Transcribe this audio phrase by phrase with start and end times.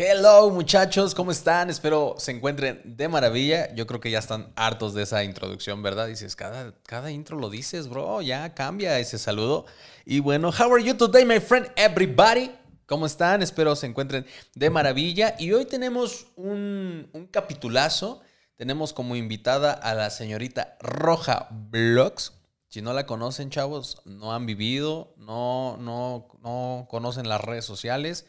[0.00, 1.70] Hello muchachos, ¿cómo están?
[1.70, 3.74] Espero se encuentren de maravilla.
[3.74, 6.06] Yo creo que ya están hartos de esa introducción, ¿verdad?
[6.06, 9.66] Dices, cada, cada intro lo dices, bro, ya cambia ese saludo.
[10.04, 12.52] Y bueno, how are you today, my friend, everybody?
[12.86, 13.42] ¿Cómo están?
[13.42, 14.24] Espero se encuentren
[14.54, 15.34] de maravilla.
[15.36, 18.20] Y hoy tenemos un, un capitulazo.
[18.54, 22.34] Tenemos como invitada a la señorita Roja Vlogs.
[22.68, 28.26] Si no la conocen, chavos, no han vivido, no, no, no conocen las redes sociales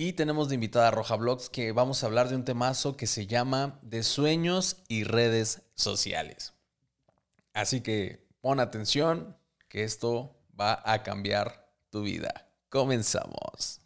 [0.00, 3.08] y tenemos de invitada a Roja Blogs que vamos a hablar de un temazo que
[3.08, 6.54] se llama De sueños y redes sociales.
[7.52, 9.36] Así que pon atención
[9.68, 12.48] que esto va a cambiar tu vida.
[12.68, 13.80] Comenzamos.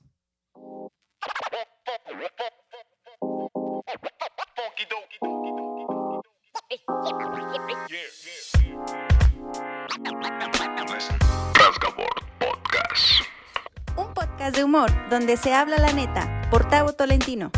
[14.51, 17.53] De humor, donde se habla la neta, por Tavo Tolentino.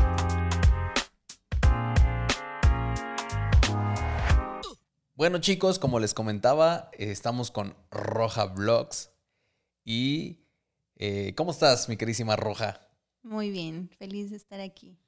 [5.15, 9.11] Bueno chicos, como les comentaba, estamos con Roja Vlogs.
[9.83, 10.41] Y
[10.97, 12.81] eh, ¿cómo estás, mi querísima Roja?
[13.23, 14.99] Muy bien, feliz de estar aquí.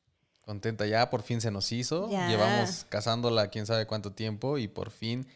[0.40, 2.08] Contenta ya, por fin se nos hizo.
[2.08, 5.27] Llevamos cazándola quién sabe cuánto tiempo y por fin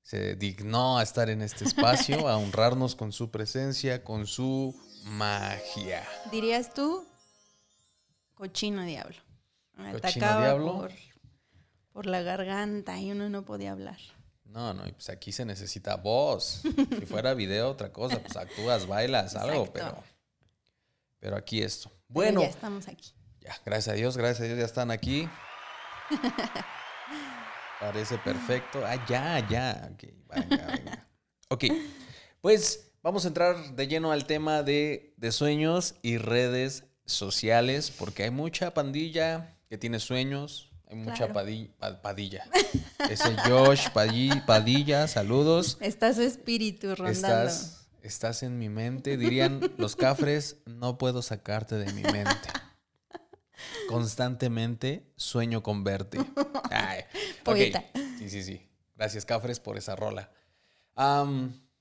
[0.00, 4.74] se dignó a estar en este espacio, a honrarnos con su presencia, con su
[5.06, 6.06] magia.
[6.30, 7.06] ¿Dirías tú?
[8.34, 9.16] Cochino diablo.
[9.74, 10.72] Me Cochino diablo.
[10.78, 10.92] Por,
[11.92, 13.98] por, la garganta y uno no podía hablar.
[14.44, 16.62] No, no, pues aquí se necesita voz.
[16.62, 20.02] si fuera video, otra cosa, pues actúas, bailas, algo, pero.
[21.18, 21.90] Pero aquí esto.
[22.08, 22.42] Bueno.
[22.42, 23.12] ya estamos aquí.
[23.40, 25.28] Ya, gracias a Dios, gracias a Dios, ya están aquí.
[27.80, 28.84] Parece perfecto.
[28.84, 29.90] Ah, ya, ya.
[29.92, 31.08] Ok, venga, venga.
[31.48, 31.64] Ok,
[32.40, 38.30] pues Vamos a entrar de lleno al tema de, sueños y redes sociales, porque hay
[38.30, 42.42] mucha pandilla que tiene sueños, hay mucha padilla.
[43.08, 43.90] Ese Josh
[44.44, 45.78] Padilla, saludos.
[45.80, 47.52] Está su espíritu rondando.
[48.02, 52.48] Estás, en mi mente, dirían los cafres, no puedo sacarte de mi mente.
[53.88, 56.18] Constantemente sueño con verte.
[56.72, 57.04] Ay,
[58.18, 58.68] Sí, sí, sí.
[58.96, 60.32] Gracias, Cafres, por esa rola.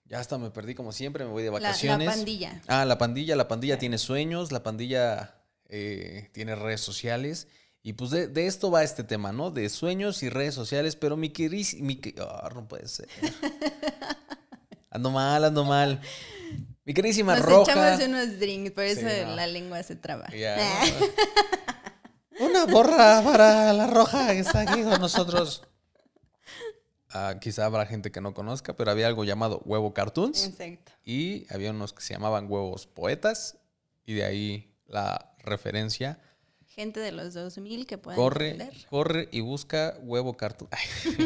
[0.06, 2.08] Ya hasta me perdí como siempre, me voy de vacaciones.
[2.08, 2.62] La, pandilla.
[2.68, 5.36] Ah, la pandilla, la pandilla tiene sueños, la pandilla
[5.68, 7.48] eh, tiene redes sociales.
[7.82, 9.52] Y pues de, esto va este tema, ¿no?
[9.52, 11.80] De sueños y redes sociales, pero mi queris...
[11.80, 13.08] Mi, oh, no puede ser.
[14.90, 16.02] Ando mal, ando mal.
[16.86, 17.72] Mi querísima Nos Roja.
[17.72, 19.06] echamos unos drinks, por eso
[19.36, 20.30] la lengua se traba.
[22.40, 25.64] Una borra para la Roja que está aquí con nosotros.
[27.18, 30.48] Ah, quizá habrá gente que no conozca, pero había algo llamado Huevo Cartoons.
[30.48, 30.92] Exacto.
[31.06, 33.58] Y había unos que se llamaban Huevos Poetas.
[34.06, 36.20] Y de ahí la referencia.
[36.68, 40.74] Gente de los 2000 que pueden corre, Corre y busca Huevo Cartoons.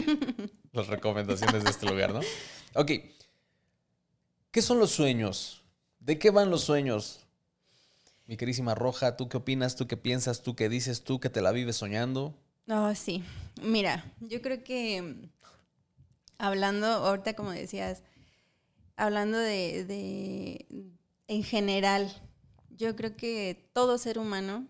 [0.74, 2.20] Las recomendaciones de este lugar, ¿no?
[2.76, 2.92] Ok.
[4.52, 5.64] ¿Qué son los sueños?
[6.00, 7.26] ¿De qué van los sueños?
[8.28, 9.76] Mi querísima Roja, ¿tú qué opinas?
[9.76, 10.44] ¿Tú qué piensas?
[10.44, 11.04] ¿Tú qué dices?
[11.04, 12.36] ¿Tú que te la vives soñando?
[12.68, 13.24] No, sí.
[13.64, 15.32] Mira, yo creo que
[16.40, 18.02] hablando, ahorita como decías,
[18.96, 20.66] hablando de,
[21.28, 22.12] en general,
[22.70, 24.68] yo creo que todo ser humano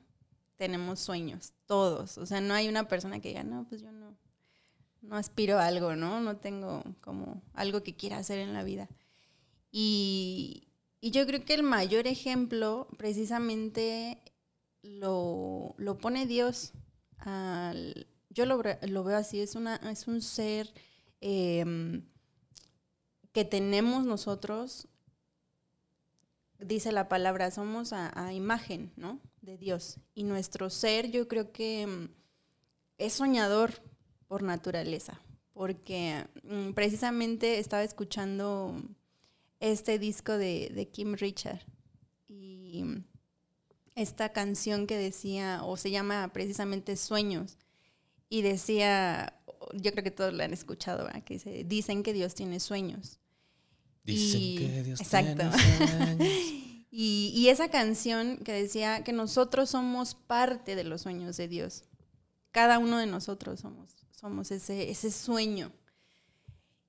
[0.58, 2.18] tenemos sueños, todos.
[2.18, 4.18] O sea, no hay una persona que diga, no, pues yo no,
[5.02, 6.20] no aspiro a algo, ¿no?
[6.20, 8.90] No tengo como algo que quiera hacer en la vida.
[9.72, 10.66] Y,
[11.02, 14.22] yo creo que el mayor ejemplo precisamente
[14.82, 16.74] lo, pone Dios.
[18.30, 20.74] yo lo, lo, veo así, es, una, es un ser
[21.22, 22.04] Em,
[23.32, 24.88] que tenemos nosotros,
[26.60, 29.20] dice la palabra, somos a, imagen, ¿no?
[29.42, 29.98] De Dios.
[30.16, 32.10] Y nuestro ser, yo creo que em,
[32.98, 33.74] es soñador
[34.28, 35.22] por naturaleza,
[35.54, 38.82] porque mm, precisamente estaba escuchando
[39.60, 41.62] este disco de, de Kim Richard
[42.28, 42.84] y
[43.96, 47.58] esta canción que decía, o se llama precisamente Sueños,
[48.30, 49.34] y decía,
[49.74, 51.24] yo creo que todos lo han escuchado, ¿verdad?
[51.24, 53.20] que dice, dicen que Dios tiene sueños.
[54.04, 55.50] Dicen que Dios exacto.
[55.50, 56.28] tiene sueños.
[56.92, 61.84] y, esa canción que decía que nosotros somos parte de los sueños de Dios.
[62.52, 65.72] Cada uno de nosotros somos, somos ese, ese sueño.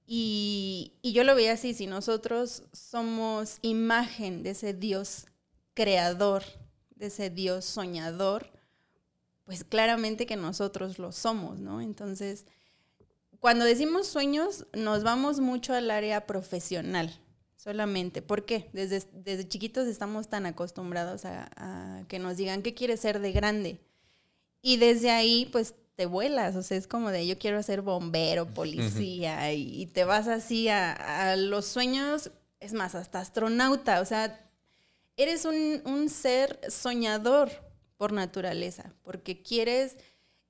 [0.07, 5.27] Y, y yo lo veía así, si nosotros somos imagen de ese Dios
[5.75, 6.43] creador,
[6.97, 8.51] de ese Dios soñador,
[9.51, 11.81] pues claramente que nosotros lo somos, ¿no?
[11.81, 12.47] Entonces,
[13.41, 17.19] cuando decimos sueños, nos vamos mucho al área profesional,
[17.57, 18.23] solamente.
[18.23, 18.71] ¿Por qué?
[18.73, 23.33] Desde, desde chiquitos estamos tan acostumbrados a, a que nos digan qué quieres ser de
[23.33, 23.81] grande.
[24.63, 28.47] Y desde ahí, pues te vuelas, o sea, es como de yo quiero ser bombero,
[28.47, 32.31] policía, y, te vas así a, los sueños,
[32.61, 34.49] es más, hasta astronauta, o sea,
[35.17, 37.51] eres un, ser soñador
[38.01, 39.99] por naturaleza, porque quieres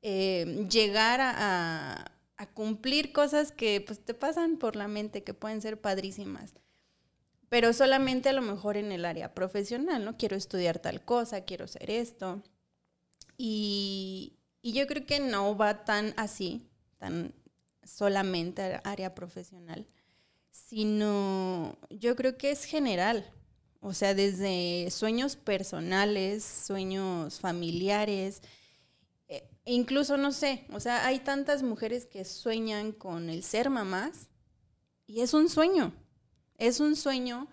[0.02, 2.12] eh, llegar a,
[2.54, 6.54] cumplir cosas que pues, te pasan por la mente, que pueden ser padrísimas
[7.48, 10.16] pero solamente a lo mejor en el área profesional, ¿no?
[10.16, 12.40] Quiero estudiar tal cosa, quiero hacer esto.
[13.36, 17.34] Y, y yo creo que no va tan así, tan
[17.82, 19.88] solamente área profesional,
[20.52, 23.28] sino yo creo que es general.
[23.80, 28.42] O sea, desde sueños personales, sueños familiares,
[29.28, 34.28] eh, incluso no sé, o sea, hay tantas mujeres que sueñan con el ser mamás
[35.06, 35.94] y es un sueño,
[36.58, 37.48] es un sueño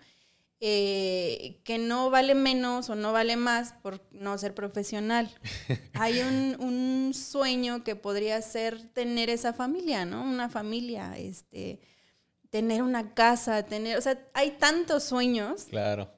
[0.60, 5.30] eh, que no vale menos o no vale más por no ser profesional.
[5.94, 10.22] Hay un, sueño que podría ser tener esa familia, ¿no?
[10.22, 11.80] Una familia, este,
[12.50, 15.64] tener una casa, tener, o sea, hay tantos sueños.
[15.70, 16.17] Claro.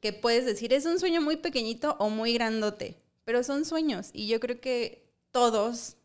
[0.00, 4.10] Que puedes decir, es un sueño muy pequeñito o muy grandote, pero son sueños.
[4.12, 5.96] Y yo creo que todos,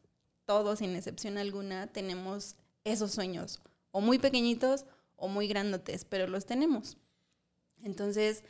[0.46, 3.62] todos, sin excepción alguna, tenemos esos sueños,
[3.92, 4.86] o muy pequeñitos
[5.16, 6.98] o muy grandotes, pero los tenemos.
[7.84, 8.44] Entonces,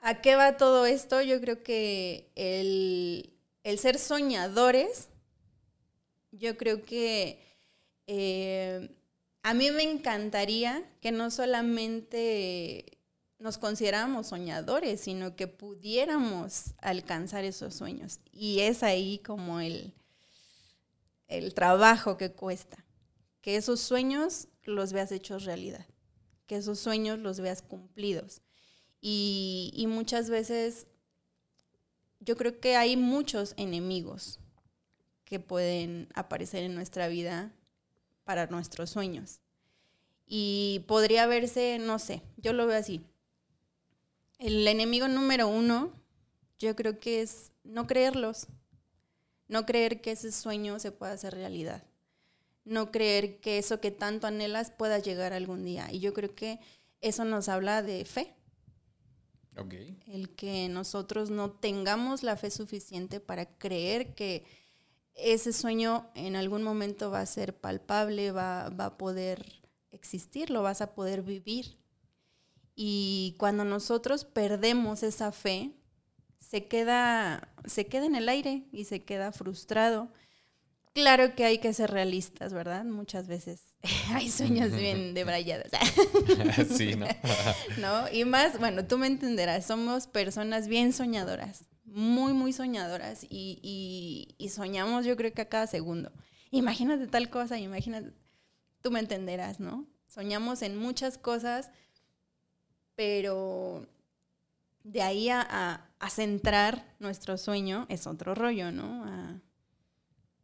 [0.00, 1.22] ¿a qué va todo esto?
[1.22, 3.32] Yo creo que el,
[3.78, 5.08] ser soñadores,
[6.32, 7.40] yo creo que
[8.06, 8.90] eh,
[9.42, 12.95] a mí me encantaría que no solamente
[13.38, 18.20] nos consideráramos soñadores, sino que pudiéramos alcanzar esos sueños.
[18.32, 19.94] Y es ahí como el,
[21.28, 22.84] el trabajo que cuesta,
[23.40, 25.86] que esos sueños los veas hechos realidad,
[26.46, 28.42] que esos sueños los veas cumplidos.
[29.00, 30.88] Y, muchas veces
[32.18, 34.40] yo creo que hay muchos enemigos
[35.24, 37.52] que pueden aparecer en nuestra vida
[38.24, 39.40] para nuestros sueños.
[40.26, 43.04] Y podría verse, no sé, yo lo veo así.
[44.38, 45.92] El enemigo número uno,
[46.58, 48.46] yo creo que es no creerlos,
[49.48, 51.84] no creer que ese sueño se pueda hacer realidad,
[52.64, 55.88] no creer que eso que tanto anhelas pueda llegar algún día.
[55.92, 56.60] Y yo creo que
[57.00, 58.36] eso nos habla de fe,
[60.08, 64.44] el que nosotros no tengamos la fe suficiente para creer que
[65.14, 69.62] ese sueño en algún momento va a ser palpable, va, a poder
[69.92, 71.78] existir, lo vas a poder vivir.
[72.76, 75.72] Y cuando nosotros perdemos esa fe,
[76.38, 80.12] se queda, se queda en el aire y se queda frustrado
[80.96, 82.82] Claro que hay que ser realistas, ¿verdad?
[82.86, 83.60] Muchas veces
[84.14, 85.70] hay sueños bien debrayados.
[86.74, 87.06] sí, ¿no?
[87.76, 88.10] ¿no?
[88.10, 95.04] Y más, bueno, tú me entenderás, somos personas bien soñadoras, muy, muy soñadoras y, soñamos
[95.04, 96.12] yo creo que a cada segundo.
[96.50, 98.14] Imagínate tal cosa, imagínate,
[98.80, 99.86] tú me entenderás, ¿no?
[100.06, 101.70] Soñamos en muchas cosas,
[102.96, 103.86] pero
[104.82, 109.04] de ahí a, centrar nuestro sueño es otro rollo, ¿no?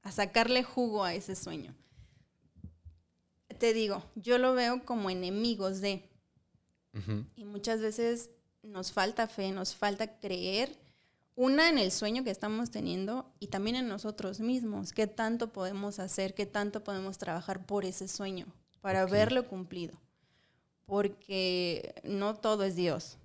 [0.02, 1.74] a sacarle jugo a ese sueño.
[3.58, 6.08] Te digo, yo lo veo como enemigos de.
[7.36, 8.30] Y muchas veces
[8.62, 10.78] nos falta fe, nos falta creer,
[11.34, 15.98] una en el sueño que estamos teniendo y también en nosotros mismos, qué tanto podemos
[15.98, 18.46] hacer, qué tanto podemos trabajar por ese sueño,
[18.82, 19.98] para verlo cumplido.
[20.92, 23.16] Porque no todo es Dios.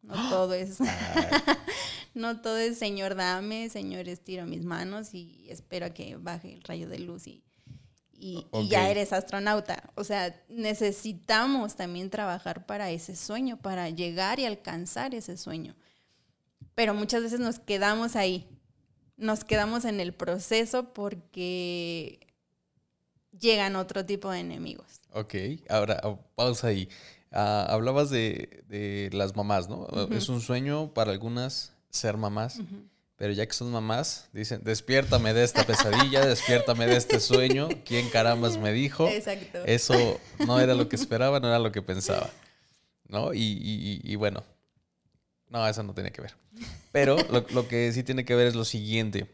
[0.00, 0.78] No todo es.
[2.14, 6.88] no todo es Señor, dame, Señor, estiro mis manos y espero que baje el rayo
[6.88, 7.42] de luz y,
[8.12, 9.90] y, ya eres astronauta.
[9.96, 15.74] O sea, necesitamos también trabajar para ese sueño, para llegar y alcanzar ese sueño.
[16.76, 18.48] Pero muchas veces nos quedamos ahí,
[19.16, 22.27] nos quedamos en el proceso porque
[23.38, 25.00] llegan otro tipo de enemigos.
[25.12, 25.34] Ok,
[25.68, 26.00] ahora
[26.34, 26.88] pausa ahí.
[27.30, 29.86] Ah, hablabas de, las mamás, ¿no?
[30.10, 32.60] Es un sueño para algunas ser mamás,
[33.16, 38.08] pero ya que son mamás, dicen, despiértame de esta pesadilla, despiértame de este sueño, ¿quién
[38.10, 39.08] carambas me dijo?
[39.08, 39.64] Exacto.
[39.66, 42.30] Eso no era lo que esperaba, no era lo que pensaba,
[43.08, 43.34] ¿no?
[43.34, 44.44] Y, bueno,
[45.48, 46.34] no, eso no tiene que ver.
[46.92, 49.26] Pero lo, que sí tiene que ver es lo siguiente.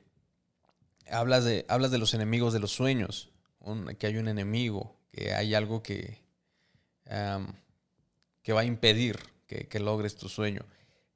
[1.11, 3.29] Hablas de, hablas de los enemigos de los sueños,
[3.99, 6.23] que hay un enemigo, que hay algo que
[8.45, 10.65] que va a impedir que, logres tu sueño.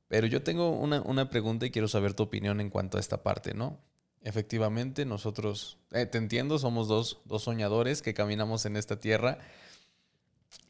[0.08, 3.54] Pero yo tengo una, pregunta y quiero saber tu opinión en cuanto a esta parte,
[3.54, 3.78] ¿no?
[4.22, 9.38] Efectivamente, nosotros, eh, te entiendo, somos dos, dos soñadores que caminamos en esta tierra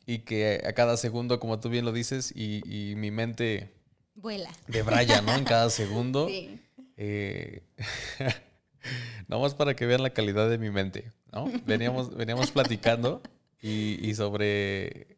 [0.05, 3.73] y que a cada segundo, como tú bien lo dices, y, y mi mente
[4.17, 4.51] Vuela.
[4.67, 5.35] de braya, ¿no?
[5.37, 6.27] En cada segundo.
[6.27, 6.61] Sí.
[6.97, 7.63] Eh,
[9.29, 11.51] nada más para que vean la calidad de mi mente, ¿no?
[11.67, 13.23] Veníamos, veníamos platicando
[13.61, 15.17] y, y sobre,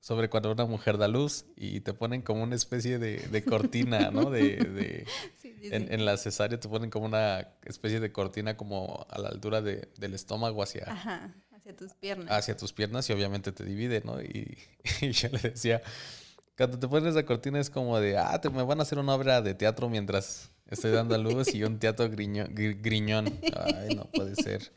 [0.00, 4.10] sobre cuando una mujer da luz y te ponen como una especie de, de cortina,
[4.10, 4.30] ¿no?
[4.30, 5.06] De, de-
[5.40, 9.18] Sí, sí, en, en la cesárea te ponen como una especie de cortina como a
[9.18, 12.28] la altura de- del estómago hacia, Ajá, hacia tus piernas.
[12.30, 14.20] hacia tus piernas y obviamente te divide, ¿no?
[14.22, 14.56] Y,
[15.00, 15.82] y yo le decía,
[16.56, 19.14] cuando te pones esa cortina es como de, ah, te, me van a hacer una
[19.14, 23.26] obra de teatro mientras estoy dando a luz y un teatro griño- gri- griñón.
[23.56, 24.72] Ay, no puede ser.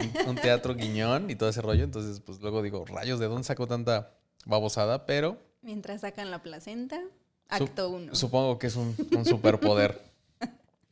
[0.00, 1.84] Un, un teatro guiñón y todo ese rollo.
[1.84, 4.14] Entonces, pues luego digo, rayos, ¿de dónde saco tanta
[4.46, 5.06] babosada?
[5.06, 7.00] Pero Mientras sacan la placenta,
[7.48, 8.14] acto uno.
[8.14, 10.00] supongo que es un, un superpoder.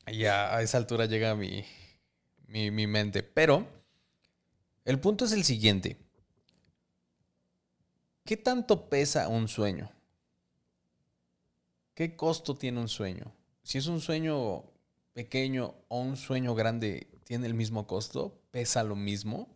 [0.09, 1.65] Y a, a esa altura llega mi,
[2.47, 3.23] mi, mi mente.
[3.23, 3.67] Pero
[4.85, 5.97] el punto es el siguiente.
[8.25, 9.91] ¿Qué tanto pesa un sueño?
[11.97, 13.33] ¿Qué costo tiene un sueño?
[13.63, 14.65] Si es un sueño
[15.15, 18.39] pequeño o un sueño grande, ¿tiene el mismo costo?
[18.51, 19.49] ¿Pesa lo mismo?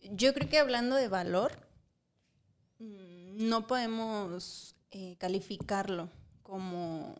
[0.00, 1.52] Yo creo que hablando de valor,
[2.78, 6.08] mm, no podemos eh, calificarlo
[6.42, 7.14] como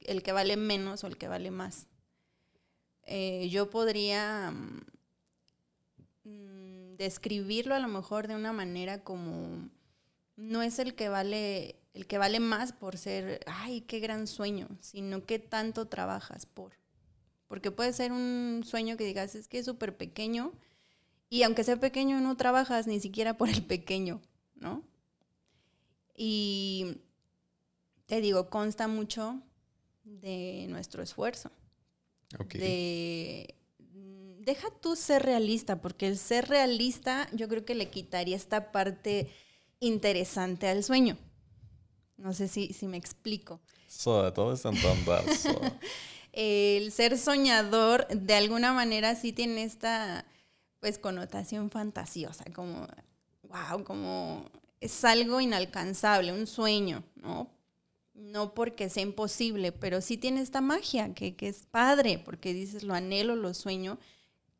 [0.00, 1.86] el que vale menos o el que vale más.
[3.04, 4.52] Eh, yo podría
[6.24, 9.70] mm, describirlo a lo mejor de una manera como
[10.36, 14.68] no es el que vale el que vale más por ser ay qué gran sueño
[14.80, 16.72] sino que tanto trabajas por
[17.46, 20.52] porque puede ser un sueño que digas es que es súper pequeño
[21.28, 24.20] y aunque sea pequeño no trabajas ni siquiera por el pequeño
[24.56, 24.82] no
[26.16, 26.98] y
[28.06, 29.40] te digo consta mucho
[30.04, 31.50] de nuestro esfuerzo.
[32.38, 32.54] Ok.
[32.54, 38.36] de mm, deja tú ser realista, porque el ser realista yo creo que le quitaría
[38.36, 39.30] esta parte
[39.80, 41.16] interesante al sueño.
[42.16, 43.60] No sé si, si me explico.
[43.88, 44.62] Sobre todo es.
[46.32, 50.24] El ser soñador de alguna manera sí tiene esta
[50.80, 52.86] pues connotación fantasiosa, como
[53.44, 54.50] wow, como
[54.80, 57.50] es algo inalcanzable, un sueño, ¿no?
[58.14, 62.82] No porque sea imposible, pero sí tiene esta magia que, que es padre, porque dices,
[62.82, 63.98] lo anhelo, lo sueño,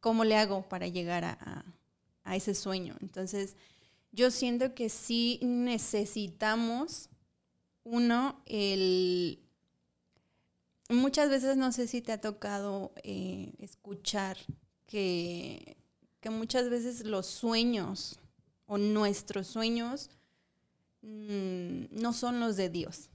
[0.01, 1.65] ¿cómo le hago para llegar a, a-
[2.25, 2.97] a ese sueño?
[3.01, 3.57] Entonces,
[4.15, 7.09] yo siento que sí necesitamos,
[7.83, 9.41] uno, el...
[10.89, 14.37] Muchas veces no sé si te ha tocado eh, escuchar
[14.87, 15.77] que,
[16.21, 18.21] que muchas veces los sueños
[18.67, 20.11] o nuestros sueños
[21.03, 23.09] mm, no son los de Dios.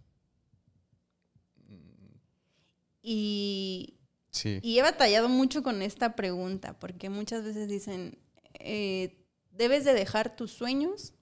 [3.01, 3.96] Y,
[4.32, 4.60] Sí.
[4.62, 8.18] y he batallado mucho con esta pregunta, porque muchas veces dicen,
[8.60, 9.19] eh,
[9.60, 11.13] debes de dejar tus sueños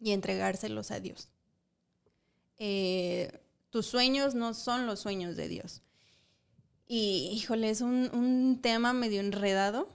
[0.00, 1.28] y entregárselos a Dios.
[2.56, 3.30] Eh,
[3.68, 5.82] tus sueños no son los sueños de Dios.
[6.86, 9.94] Y híjole, es un, un tema medio enredado.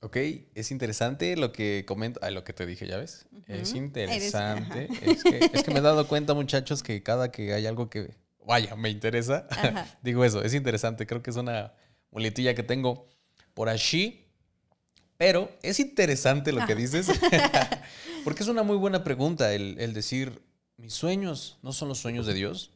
[0.00, 0.16] Ok,
[0.54, 3.26] es interesante lo que comento, ah, lo que te dije, ¿ya ves?
[3.46, 4.88] Es interesante.
[5.00, 8.16] es, que, es que me he dado cuenta, muchachos, que cada que hay algo que,
[8.44, 9.46] vaya, me interesa,
[10.02, 11.06] digo eso, es interesante.
[11.06, 11.72] Creo que es una
[12.10, 13.08] muletilla que tengo
[13.54, 14.27] por allí.
[15.18, 17.08] Pero es interesante lo que dices,
[18.24, 20.40] porque es una muy buena pregunta el, el decir,
[20.76, 22.70] mis sueños no son los sueños de Dios.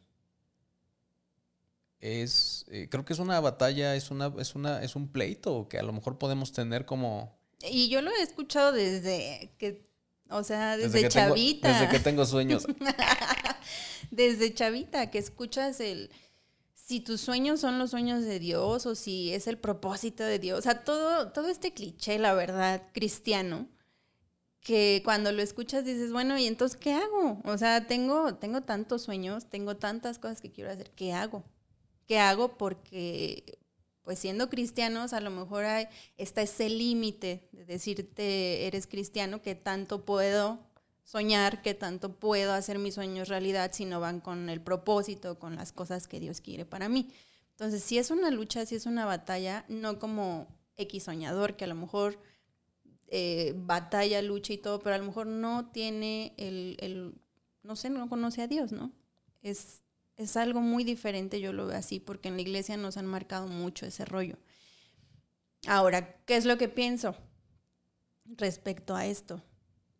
[1.99, 5.79] Es, eh, creo que es una batalla, es, una, es, una, es un pleito que
[5.79, 9.87] a lo mejor podemos tener como, Y yo lo he escuchado desde que,
[10.29, 11.71] o sea, desde, tengo- chavita.
[11.71, 12.65] desde que tengo sueños.
[14.11, 16.11] desde chavita, que escuchas el
[16.85, 20.59] si tus sueños son los sueños de Dios o si es el propósito de Dios.
[20.59, 23.69] O sea, todo, todo este cliché, la verdad, cristiano,
[24.59, 27.41] que cuando lo escuchas dices, bueno, ¿y entonces qué hago?
[27.45, 31.45] O sea, tengo, tengo tantos sueños, tengo tantas cosas que quiero hacer, ¿qué hago?
[32.05, 32.57] ¿Qué hago?
[32.57, 33.59] Porque,
[34.03, 35.87] pues siendo cristianos, a lo mejor hay,
[36.17, 40.59] está ese límite de decirte, eres cristiano, que tanto puedo
[41.03, 45.55] soñar, que tanto puedo hacer mis sueños realidad si no van con el propósito, con
[45.55, 47.09] las cosas que Dios quiere para mí.
[47.51, 51.67] Entonces, si es una lucha, si es una batalla, no como X soñador, que a
[51.67, 52.19] lo mejor
[53.07, 57.13] eh, batalla, lucha y todo, pero a lo mejor no tiene el, el,
[57.61, 58.91] no sé, no conoce a Dios, ¿no?
[59.41, 59.83] Es,
[60.17, 63.47] es algo muy diferente, yo lo veo así, porque en la iglesia nos han marcado
[63.47, 64.37] mucho ese rollo.
[65.67, 67.15] Ahora, ¿qué es lo que pienso
[68.25, 69.41] respecto a esto?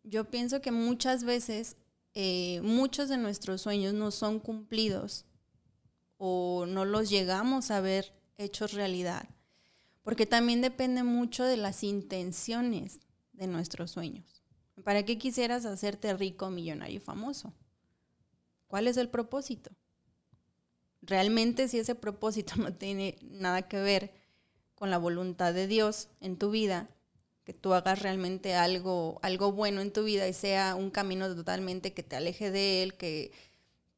[0.04, 1.76] Yo pienso que muchas veces
[2.14, 5.26] eh, muchos de nuestros sueños no son cumplidos
[6.16, 9.28] o no los llegamos a ver hechos realidad,
[10.02, 13.00] porque también depende mucho de las intenciones
[13.32, 14.42] de nuestros sueños.
[14.84, 17.52] ¿Para qué quisieras hacerte rico, millonario y famoso?
[18.66, 19.70] ¿Cuál es el propósito?
[21.00, 24.14] Realmente si ese propósito no tiene nada que ver
[24.74, 26.90] con la voluntad de Dios en tu vida,
[27.44, 31.92] que tú hagas realmente algo, algo bueno en tu vida y sea un camino totalmente
[31.92, 33.32] que te aleje de Él, que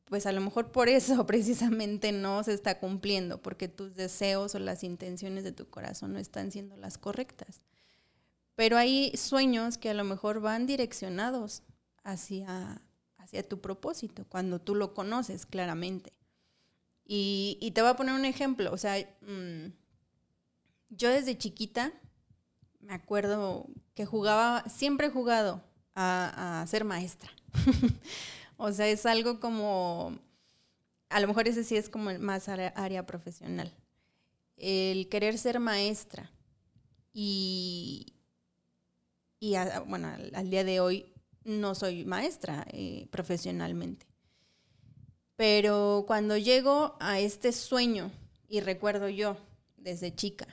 [0.07, 4.59] pues a lo mejor por eso precisamente no se está cumpliendo, porque tus deseos o
[4.59, 7.61] las intenciones de tu corazón no están siendo las correctas.
[8.57, 11.63] Pero hay sueños que a lo mejor van direccionados
[12.03, 12.81] hacia,
[13.19, 16.13] hacia tu propósito, cuando tú lo conoces claramente.
[17.05, 19.73] Y, te voy a poner un ejemplo, o sea, mm,
[20.89, 21.93] yo desde chiquita
[22.87, 25.63] me acuerdo que jugaba, siempre he jugado
[25.95, 27.31] a, ser maestra.
[28.57, 30.17] o sea, es algo como,
[31.09, 33.73] a lo mejor ese sí es como más área, profesional.
[34.57, 36.31] El querer ser maestra.
[37.13, 38.15] Y,
[39.41, 39.55] y
[39.87, 41.13] bueno, al, día de hoy
[41.45, 44.07] no soy maestra eh, profesionalmente.
[45.35, 48.11] Pero cuando llego a este sueño,
[48.49, 49.37] y recuerdo yo
[49.77, 50.47] desde chica,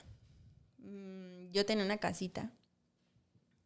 [1.54, 2.52] yo tenía una casita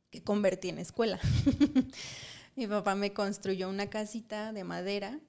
[0.10, 1.20] que convertí en escuela.
[2.56, 5.20] Mi papá me construyó una casita de madera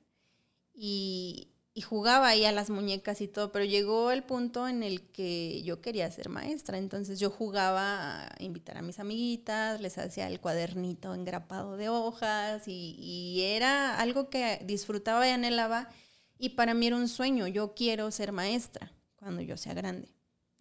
[0.74, 1.52] y,
[1.86, 5.80] jugaba ahí a las muñecas y todo, pero llegó el punto en el que yo
[5.80, 11.14] quería ser maestra, entonces yo jugaba a invitar a mis amiguitas, les hacía el cuadernito
[11.14, 15.88] engrapado de hojas y, y era algo que disfrutaba y anhelaba
[16.36, 20.08] y para mí era un sueño, yo quiero ser maestra cuando yo sea grande.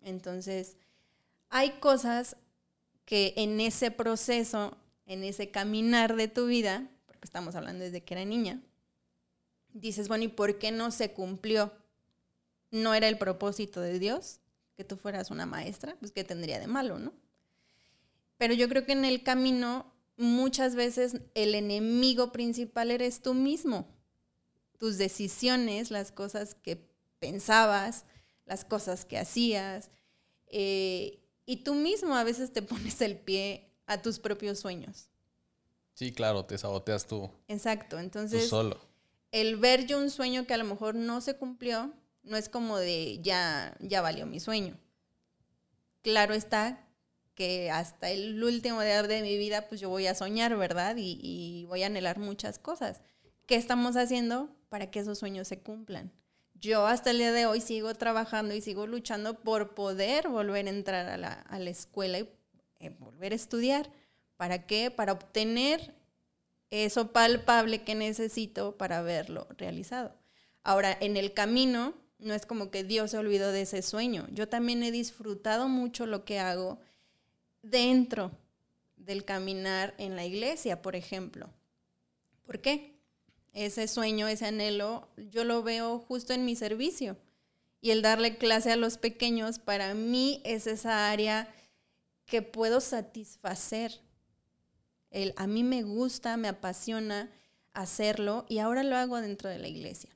[0.03, 0.77] Entonces,
[1.49, 2.37] hay cosas
[3.05, 8.13] que en ese proceso, en ese caminar de tu vida, porque estamos hablando desde que
[8.13, 8.61] era niña,
[9.73, 11.71] dices, bueno, ¿y por qué no se cumplió?
[12.71, 14.39] ¿No era el propósito de Dios
[14.75, 15.95] que tú fueras una maestra?
[15.99, 17.13] Pues qué tendría de malo, ¿no?
[18.37, 23.87] Pero yo creo que en el camino muchas veces el enemigo principal eres tú mismo.
[24.77, 26.87] Tus decisiones, las cosas que
[27.19, 28.05] pensabas,
[28.45, 29.89] las cosas que hacías.
[30.47, 35.09] Eh, y tú mismo a veces te pones el pie a tus propios sueños.
[35.95, 37.31] Sí, claro, te saboteas tú.
[37.47, 38.43] Exacto, entonces...
[38.43, 38.79] Tú solo.
[39.31, 41.91] El ver yo un sueño que a lo mejor no se cumplió,
[42.23, 44.77] no es como de ya, ya valió mi sueño.
[46.01, 46.85] Claro está
[47.33, 50.97] que hasta el último día de mi vida, pues yo voy a soñar, ¿verdad?
[50.97, 53.01] Y, y voy a anhelar muchas cosas.
[53.45, 56.11] ¿Qué estamos haciendo para que esos sueños se cumplan?
[56.59, 60.69] Yo hasta el día de hoy sigo trabajando y sigo luchando por poder volver a
[60.69, 62.29] entrar a la, escuela y
[62.79, 63.89] eh, volver a estudiar.
[64.37, 64.91] ¿Para qué?
[64.91, 65.93] Para obtener
[66.69, 70.13] eso palpable que necesito para verlo realizado.
[70.63, 74.27] Ahora, en el camino, no es como que Dios se olvidó de ese sueño.
[74.31, 76.79] Yo también he disfrutado mucho lo que hago
[77.61, 78.31] dentro
[78.95, 81.49] del caminar en la iglesia, por ejemplo.
[82.45, 82.96] ¿Por qué?
[83.57, 87.17] Ese sueño, ese anhelo, yo lo veo justo en mi servicio.
[87.81, 91.51] Y el darle clase a los pequeños para mí es esa área
[92.25, 93.99] que puedo satisfacer.
[95.09, 97.31] El, a mí me gusta, me apasiona
[97.73, 100.11] hacerlo y ahora lo hago dentro de la iglesia.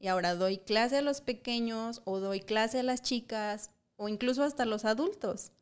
[0.00, 4.42] Y ahora doy clase a los pequeños o doy clase a las chicas o incluso
[4.42, 5.52] hasta a los adultos.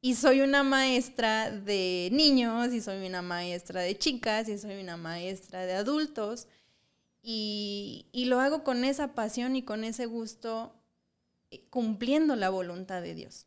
[0.00, 4.96] Y soy una maestra de niños, y soy una maestra de chicas, y soy una
[4.96, 6.48] maestra de adultos.
[7.22, 10.74] Y, lo hago con esa pasión y con ese gusto,
[11.50, 13.46] eh, cumpliendo la voluntad de Dios.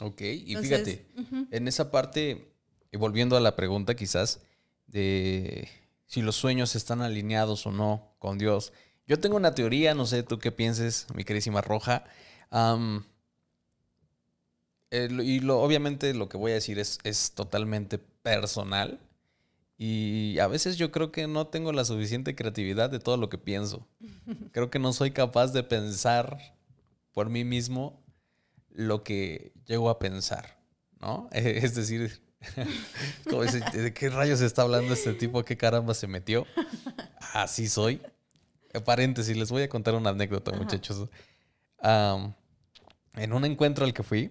[0.00, 1.06] Ok, y fíjate,
[1.50, 2.52] en esa parte,
[2.92, 4.40] y volviendo a la pregunta quizás,
[4.86, 5.68] de
[6.06, 8.72] si los sueños están alineados o no con Dios.
[9.06, 12.04] Yo tengo una teoría, no sé tú qué pienses, mi querísima Roja
[14.90, 19.00] y lo, obviamente lo que voy a decir es, es totalmente personal.
[19.82, 23.38] Y a veces yo creo que no tengo la suficiente creatividad de todo lo que
[23.38, 23.86] pienso.
[24.52, 26.54] Creo que no soy capaz de pensar
[27.12, 28.04] por mí mismo
[28.68, 30.58] lo que llego a pensar,
[31.00, 31.30] ¿no?
[31.32, 32.20] Es decir,
[33.72, 35.42] ¿de qué rayos está hablando este tipo?
[35.46, 36.46] ¿Qué caramba se metió?
[37.32, 38.02] Así soy.
[38.84, 41.08] Paréntesis, les voy a contar una anécdota, muchachos.
[41.82, 44.30] en un encuentro al que fui,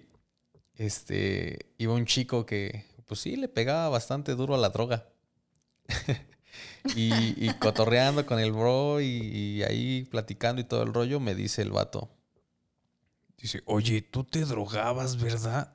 [0.74, 5.08] este, iba un chico que, pues sí, le pegaba bastante duro a la droga.
[6.94, 11.70] y, cotorreando con el bro y, ahí platicando y todo el rollo, me dice el
[11.70, 12.10] vato.
[13.36, 15.74] Dice, oye, tú te drogabas, ¿verdad?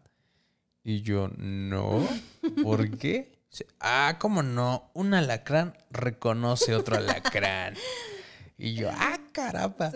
[0.84, 2.08] Y yo, no.
[2.64, 3.42] ¿Por qué?
[3.50, 4.92] Dice, ah, ¿cómo no?
[4.94, 7.76] Un alacrán reconoce otro alacrán.
[8.58, 9.92] Y yo, ah, carapa.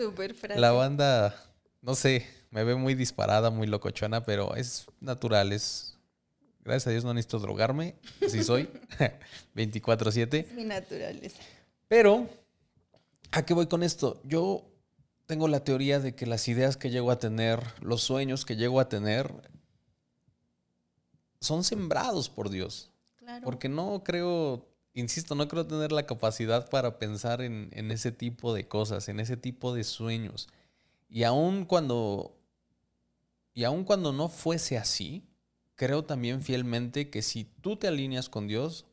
[0.56, 1.34] La banda,
[1.80, 5.90] no sé, me ve muy disparada, muy locochona, pero es natural, es
[6.64, 8.68] Gracias a Dios no necesito drogarme, así soy,
[9.56, 10.34] 24/7.
[10.34, 11.40] Es mi naturaleza.
[11.88, 12.28] Pero,
[13.30, 14.20] ¿a qué voy con esto?
[14.24, 14.70] Yo
[15.26, 18.78] tengo la teoría de que las ideas que llego a tener, los sueños que llego
[18.78, 19.32] a tener,
[21.40, 22.90] son sembrados por Dios.
[23.16, 23.42] Claro.
[23.42, 28.52] Porque no creo, insisto, no creo tener la capacidad para pensar en, en ese tipo
[28.52, 30.48] de cosas, en ese tipo de sueños.
[31.08, 32.36] Y aun cuando,
[33.54, 35.28] y aun cuando no fuese así,
[35.74, 38.86] creo también fielmente que si tú te alineas con Dios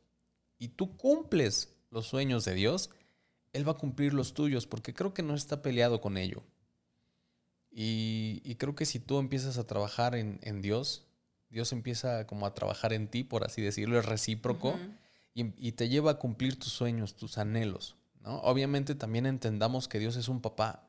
[0.58, 2.90] y tú cumples los sueños de Dios,
[3.52, 6.42] Él va a cumplir los tuyos, porque creo que no está peleado con ello.
[7.70, 11.06] Y, y creo que si tú empiezas a trabajar en, en Dios,
[11.50, 14.78] Dios empieza como a trabajar en ti, por así decirlo, es recíproco
[15.34, 17.96] y, y te lleva a cumplir tus sueños, tus anhelos.
[18.20, 18.38] ¿no?
[18.40, 20.87] Obviamente también entendamos que Dios es un papá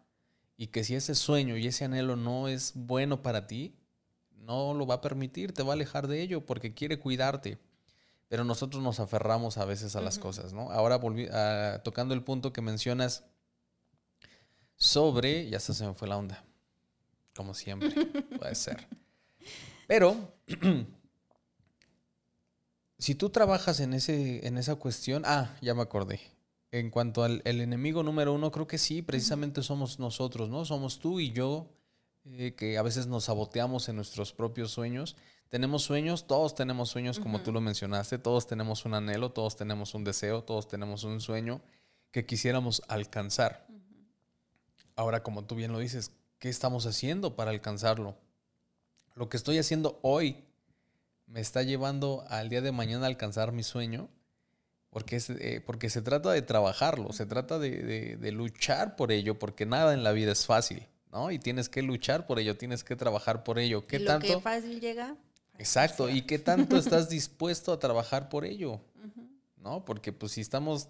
[0.61, 3.73] y que si ese sueño y ese anhelo no es bueno para ti,
[4.35, 7.59] no lo va a permitir, te va a alejar de ello porque quiere cuidarte.
[8.27, 10.69] Pero nosotros nos aferramos a veces a las cosas, ¿no?
[10.69, 13.23] Ahora volvi- ah, tocando el punto que mencionas
[14.75, 16.43] sobre, ya se me fue la onda,
[17.35, 17.89] como siempre,
[18.37, 18.85] puede ser.
[19.87, 20.33] Pero
[22.97, 26.19] si tú trabajas en, ese, en esa cuestión, ah, ya me acordé.
[26.71, 30.65] En cuanto al el enemigo número uno, creo que sí, precisamente somos nosotros, ¿no?
[30.65, 31.67] Somos tú y yo,
[32.25, 35.15] eh, que a veces nos saboteamos en nuestros propios sueños.
[35.49, 39.95] Tenemos sueños, todos tenemos sueños, como tú lo mencionaste, todos tenemos un anhelo, todos tenemos
[39.95, 41.61] un deseo, todos tenemos un sueño
[42.11, 43.65] que quisiéramos alcanzar.
[44.95, 48.15] Ahora, como tú bien lo dices, ¿qué estamos haciendo para alcanzarlo?
[49.15, 50.43] Lo que estoy haciendo hoy
[51.25, 54.07] me está llevando al día de mañana a alcanzar mi sueño,
[54.89, 59.11] porque, es, eh, porque se trata de trabajarlo, se trata de, de- de luchar por
[59.11, 61.31] ello, porque nada en la vida es fácil, ¿no?
[61.31, 63.85] Y tienes que luchar por ello, tienes que trabajar por ello.
[63.87, 64.27] ¿Qué Y lo tanto?
[64.27, 65.15] que fácil llega.
[65.57, 68.81] Exacto, ¿y qué tanto estás dispuesto a trabajar por ello?
[69.57, 69.83] ¿No?
[69.83, 70.87] Porque pues si estamos,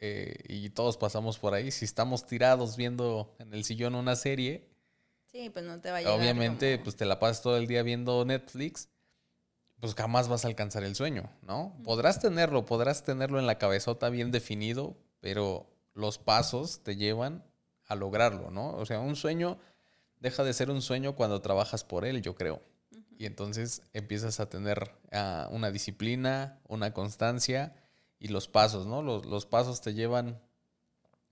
[0.00, 4.68] eh, y todos pasamos por ahí, si estamos tirados viendo en el sillón una serie,
[5.32, 6.18] Sí, pues no te va a llegar.
[6.18, 8.88] obviamente como- pues te la pasas todo el día viendo Netflix,
[9.80, 11.76] pues jamás vas a alcanzar el sueño, ¿no?
[11.84, 17.44] Podrás tenerlo, podrás tenerlo en la cabezota bien definido, pero los pasos te llevan
[17.86, 18.70] a lograrlo, ¿no?
[18.70, 19.58] O sea, un sueño
[20.20, 22.62] deja de ser un sueño cuando trabajas por él, yo creo.
[23.18, 27.74] Y entonces empiezas a tener ah, una disciplina, una constancia
[28.18, 29.02] y los pasos, ¿no?
[29.02, 30.40] Los, los pasos te llevan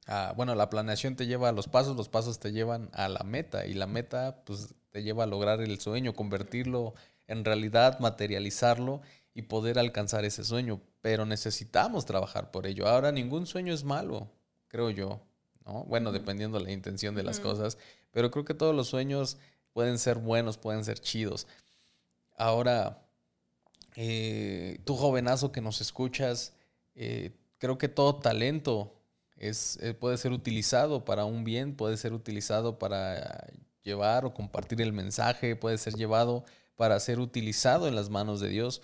[0.06, 3.22] a, bueno, la planeación te lleva a los pasos, los pasos te llevan a la
[3.24, 6.94] meta y la meta pues te lleva a lograr el sueño, convertirlo
[7.26, 9.00] en realidad, materializarlo
[9.34, 10.80] y poder alcanzar ese sueño.
[11.00, 12.86] Pero necesitamos trabajar por ello.
[12.86, 14.30] Ahora ningún sueño es malo,
[14.68, 15.20] creo yo,
[15.66, 15.84] ¿no?
[15.84, 17.78] Bueno, dependiendo de la intención de las cosas,
[18.10, 19.38] pero creo que todos los sueños
[19.72, 21.46] pueden ser buenos, pueden ser chidos.
[22.36, 23.02] Ahora,
[23.96, 26.54] eh, tú jovenazo que nos escuchas,
[26.94, 28.94] eh, creo que todo talento
[29.36, 33.46] es, eh, puede ser utilizado para un bien, puede ser utilizado para
[33.82, 36.44] llevar o compartir el mensaje, puede ser llevado
[36.76, 38.82] para ser utilizado en las manos de Dios,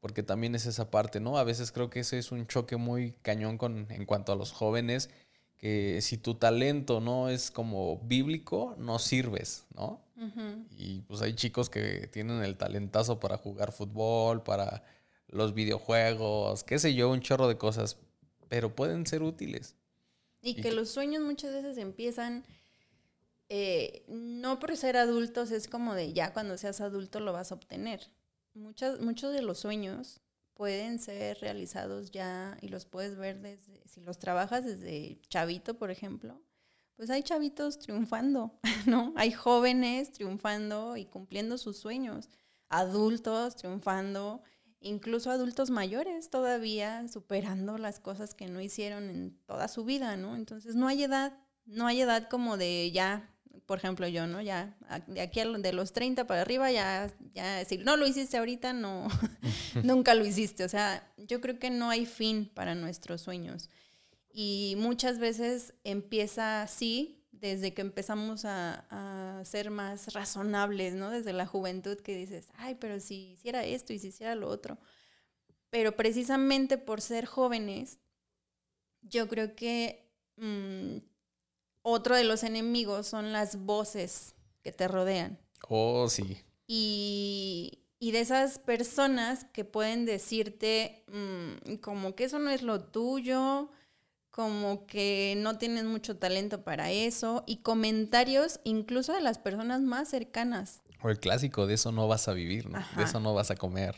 [0.00, 1.38] porque también es esa parte, ¿no?
[1.38, 4.52] A veces creo que ese es un choque muy cañón con, en cuanto a los
[4.52, 5.10] jóvenes,
[5.56, 10.00] que si tu talento no es como bíblico, no sirves, ¿no?
[10.16, 10.64] Ujú.
[10.70, 14.84] Y pues hay chicos que tienen el talentazo para jugar fútbol, para
[15.26, 17.96] los videojuegos, qué sé yo, un chorro de cosas,
[18.48, 19.74] pero pueden ser útiles.
[20.40, 22.44] Y Y que que- los sueños muchas veces empiezan,
[23.48, 27.54] eh, no por ser adultos, es como de ya cuando seas adulto lo vas a
[27.54, 28.10] obtener.
[28.54, 30.20] Muchas, muchos de los sueños
[30.54, 35.90] pueden ser realizados ya y los puedes ver desde, si los trabajas desde chavito, por
[35.90, 36.42] ejemplo,
[36.96, 39.12] pues hay chavitos triunfando, ¿no?
[39.16, 42.28] Hay jóvenes triunfando y cumpliendo sus sueños,
[42.68, 44.42] adultos triunfando,
[44.80, 50.34] incluso adultos mayores todavía superando las cosas que no hicieron en toda su vida, ¿no?
[50.34, 53.32] Entonces no hay edad, no hay edad como de ya,
[53.66, 54.40] por ejemplo yo, ¿no?
[54.40, 58.36] Ya, de aquí a de los 30 para arriba, ya, ya, si no lo hiciste
[58.36, 59.08] ahorita, no,
[59.82, 60.64] nunca lo hiciste.
[60.64, 63.68] O sea, yo creo que no hay fin para nuestros sueños.
[64.30, 71.10] Y muchas veces empieza así, desde que empezamos a, a ser más razonables, ¿no?
[71.10, 74.78] Desde la juventud que dices, ay, pero si hiciera esto y si hiciera lo otro.
[75.70, 77.98] Pero precisamente por ser jóvenes,
[79.02, 80.98] yo creo que mm,
[81.82, 85.38] otro de los enemigos son las voces que te rodean.
[85.68, 86.42] Oh, sí.
[86.66, 92.80] Y, y de esas personas que pueden decirte mm, como que eso no es lo
[92.84, 93.70] tuyo,
[94.30, 100.08] como que no tienes mucho talento para eso, y comentarios incluso de las personas más
[100.08, 100.82] cercanas.
[101.02, 102.78] O el clásico, de eso no vas a vivir, ¿no?
[102.96, 103.96] De eso no vas a comer.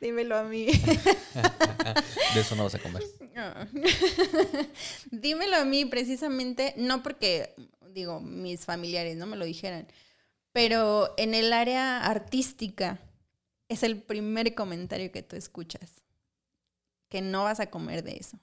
[0.00, 0.66] Dímelo a mí.
[2.34, 3.02] de eso no vas a comer.
[5.10, 7.54] dímelo a mí precisamente, no porque,
[7.92, 9.86] digo, mis familiares no me lo dijeran,
[10.52, 13.00] pero en el área artística
[13.68, 16.02] es el primer comentario que tú escuchas,
[17.08, 18.38] que no vas a comer de eso.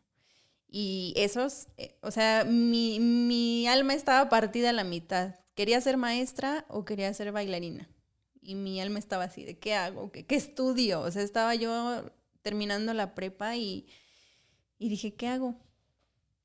[0.70, 5.36] Y esos, eh, o sea, mi, mi alma estaba partida a la mitad.
[5.56, 7.90] ¿Quería ser maestra o quería ser bailarina?
[8.48, 10.10] Y mi alma estaba así, ¿de qué hago?
[10.10, 11.02] ¿Qué, qué estudio?
[11.02, 12.10] O sea, estaba yo
[12.42, 13.86] terminando la prepa y,
[14.80, 15.60] y dije, ¿qué hago?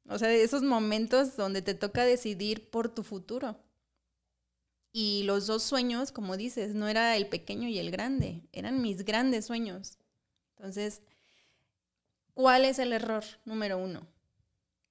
[0.09, 3.57] O sea, esos momentos donde te toca decidir por tu futuro.
[4.91, 9.05] Y los dos sueños, como dices, no era el pequeño y el grande, eran mis
[9.05, 9.99] grandes sueños.
[10.57, 11.03] Entonces,
[12.35, 14.09] ¿cuál es el error número uno?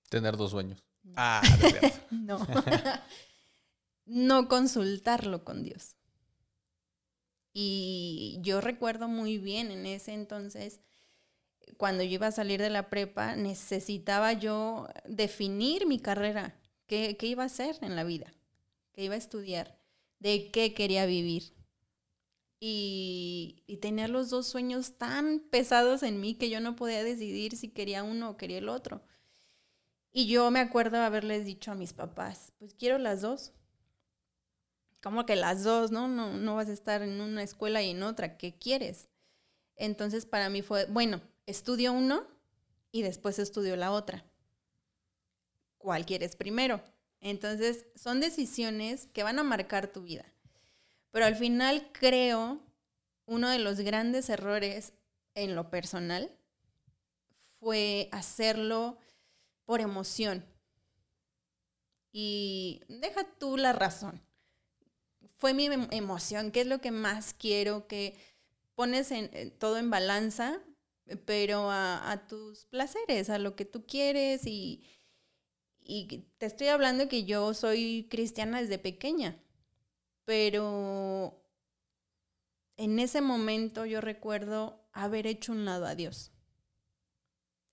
[0.08, 0.82] Tener dos sueños.
[1.17, 1.41] Ah,
[2.10, 2.47] no.
[4.06, 5.97] no consultarlo con Dios.
[7.54, 10.80] Y yo recuerdo muy bien en ese entonces,
[11.78, 17.28] cuando yo iba a salir de la prepa, necesitaba yo definir mi carrera, qué, qué
[17.28, 18.34] iba a hacer en la vida,
[18.94, 19.78] qué iba a estudiar
[20.20, 21.54] de qué quería vivir.
[22.60, 27.58] Y, y, tenía los dos sueños tan pesados en mí que yo no podía decidir
[27.58, 29.02] si quería uno o quería el otro.
[30.14, 33.54] Y yo me acuerdo haberles dicho a mis papás, pues quiero las dos.
[35.02, 36.08] ¿Cómo que las dos, no?
[36.08, 38.38] No, no vas a estar en una escuela y en otra.
[38.38, 39.10] ¿Qué quieres?
[39.76, 42.26] Entonces para mí fue, bueno, estudio uno
[42.92, 44.24] y después estudio la otra.
[45.78, 46.82] ¿Cuál quieres primero?
[47.22, 50.26] Entonces, son decisiones que van a marcar tu vida.
[51.12, 52.60] Pero al final creo,
[53.26, 54.94] uno de los grandes errores
[55.36, 56.32] en lo personal
[57.60, 58.98] fue hacerlo
[59.66, 60.46] por emoción.
[62.12, 64.22] Y deja tú la razón.
[65.41, 68.15] Fue mi em, emoción, qué es lo que más quiero, que
[68.75, 70.62] pones en, todo en balanza,
[71.25, 74.84] pero a, a tus placeres, a lo que tú quieres y,
[75.80, 79.36] y te estoy hablando que yo soy cristiana desde pequeña,
[80.25, 81.43] pero
[82.77, 86.32] en ese momento yo recuerdo haber hecho un lado a Dios.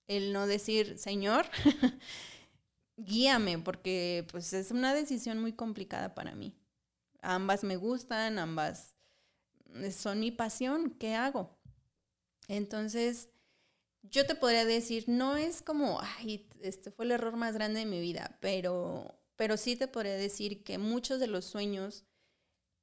[0.07, 1.45] El no decir, Señor,
[2.97, 6.58] guíame, porque pues es una decisión muy complicada para mí.
[7.21, 8.95] Ambas me gustan, ambas
[9.91, 11.57] son mi pasión, ¿qué hago?
[12.47, 13.29] Entonces,
[14.03, 17.85] yo te podría decir, no es como, ay, este fue el error más grande de
[17.85, 22.05] mi vida, pero, pero sí te podría decir que muchos de los sueños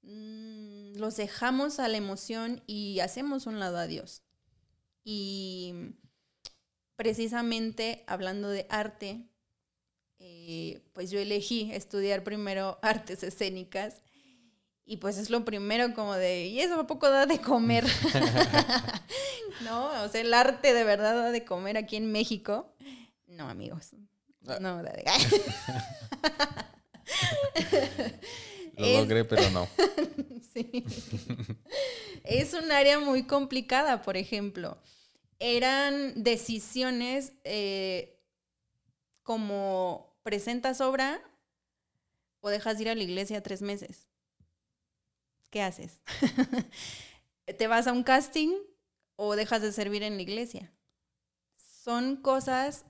[0.03, 4.23] mm, los dejamos a la emoción y hacemos un lado a Dios.
[5.05, 5.75] Y
[6.97, 9.29] precisamente hablando de arte,
[10.19, 14.03] eh, pues yo elegí estudiar primero artes escénicas
[14.89, 17.85] y pues es lo primero como de, ¿y eso a poco da de comer?
[19.65, 20.05] ¿No?
[20.05, 22.73] O sea, el arte de verdad da de comer aquí en México.
[23.27, 23.91] No, amigos.
[24.47, 24.59] Ah.
[24.61, 25.05] No, da de...
[28.77, 29.69] Lo logré, pero no.
[30.55, 30.85] sí.
[32.25, 34.79] es un área muy complicada, por ejemplo.
[35.41, 38.21] Eran decisiones eh,
[39.23, 41.21] como presentas obra
[42.41, 44.07] o dejas de ir a la iglesia tres meses.
[45.51, 46.01] ¿Qué haces?
[47.59, 48.51] ¿Te vas a un casting
[49.17, 50.73] o dejas de servir en la iglesia?
[51.57, 52.85] Son cosas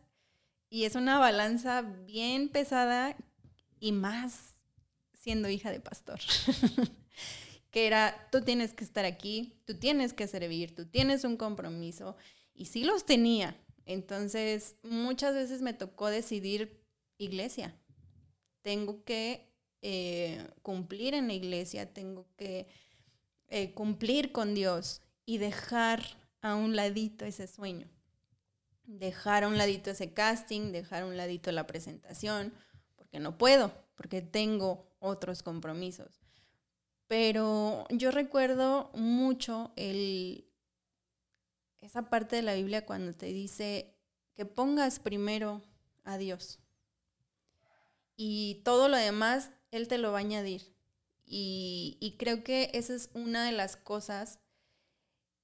[0.68, 3.16] y es una balanza bien pesada
[3.78, 4.54] y más
[5.12, 6.20] siendo hija de pastor.
[7.70, 12.16] que era, tú tienes que estar aquí, tú tienes que servir, tú tienes un compromiso.
[12.54, 13.60] Y sí los tenía.
[13.84, 16.82] Entonces, muchas veces me tocó decidir
[17.18, 17.78] iglesia.
[18.62, 19.45] Tengo que
[19.82, 22.68] eh, cumplir en la iglesia, tengo que
[23.48, 26.02] eh, cumplir con Dios y dejar
[26.40, 27.88] a un ladito ese sueño.
[28.84, 32.54] Dejar a un ladito ese casting, dejar a un ladito la presentación,
[32.96, 36.20] porque no puedo, porque tengo otros compromisos.
[37.08, 40.48] Pero yo recuerdo mucho el,
[41.80, 43.96] esa parte de la Biblia cuando te dice
[44.34, 45.62] que pongas primero
[46.04, 46.58] a Dios.
[48.16, 50.76] Y todo lo demás él te lo va a añadir.
[51.28, 54.38] Y, creo que esa es una de las cosas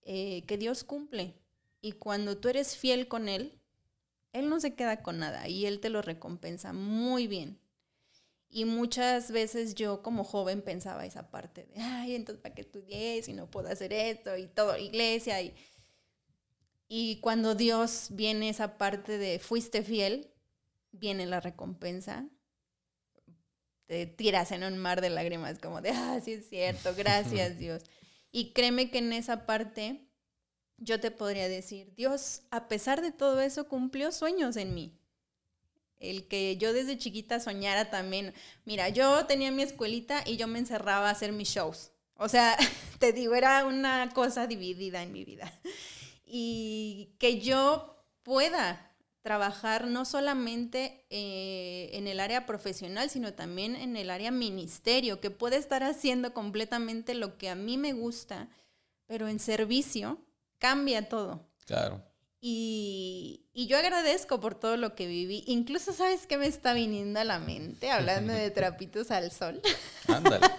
[0.02, 1.34] eh, que Dios cumple.
[1.80, 3.58] Y cuando tú eres fiel con Él,
[4.32, 7.58] Él no se queda con nada y Él te lo recompensa muy bien.
[8.48, 13.22] Y muchas veces yo como joven pensaba esa parte de, ay, entonces ¿para qué estudié
[13.22, 14.36] si no puedo hacer esto?
[14.36, 15.40] Y todo, iglesia.
[15.42, 15.54] Y,
[16.86, 20.30] y cuando Dios viene esa parte de, fuiste fiel,
[20.92, 22.28] viene la recompensa
[23.92, 27.83] te tiras en un mar de lágrimas como de, ah, sí es cierto, gracias Dios.
[28.31, 30.09] Y créeme que en esa parte
[30.78, 34.98] yo te podría decir, Dios, a pesar de todo eso, cumplió sueños en mí.
[36.00, 38.33] El que yo desde chiquita soñara también.
[38.64, 41.92] Mira, yo tenía mi escuelita y yo me encerraba a hacer mis shows.
[42.14, 42.57] O sea,
[42.98, 45.52] te digo, era una cosa dividida en mi vida.
[46.24, 48.91] Y que yo pueda
[49.22, 55.30] trabajar no solamente eh, en el área profesional, sino también en el área ministerio, que
[55.30, 58.48] pueda estar haciendo completamente lo que a mí me gusta,
[59.06, 60.18] pero en servicio
[60.58, 61.48] cambia todo.
[61.66, 62.02] Claro.
[62.40, 65.44] Y, y, yo agradezco por todo lo que viví.
[65.46, 69.62] Incluso, ¿sabes qué me está viniendo a la mente hablando de trapitos al sol?
[70.08, 70.46] Ándale.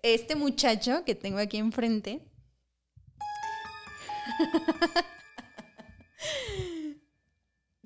[0.00, 2.22] Este muchacho que tengo aquí enfrente.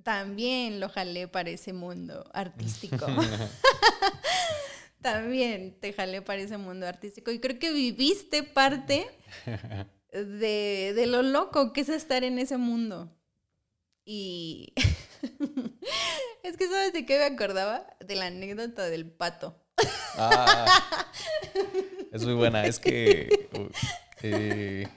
[0.03, 3.07] También lo jalé para ese mundo artístico.
[5.01, 7.31] También te jalé para ese mundo artístico.
[7.31, 9.07] Y creo que viviste parte
[10.13, 13.13] de, de lo loco que es estar en ese mundo.
[14.05, 14.73] Y
[16.43, 17.87] es que sabes de qué me acordaba?
[18.01, 19.57] De la anécdota del pato.
[20.17, 21.11] Ah,
[22.13, 22.67] es muy buena.
[22.67, 23.49] Es que
[24.23, 24.89] eh,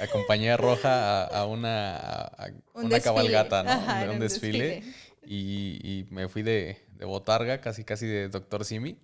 [0.00, 4.12] acompañé a Roja a, una, a, una cabalgata, ¿no?
[4.12, 4.82] un, desfile.
[5.26, 8.98] Y, me fui de, de, botarga, casi casi de Doctor Simi.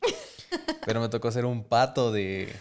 [0.85, 2.53] Pero me tocó ser un pato de,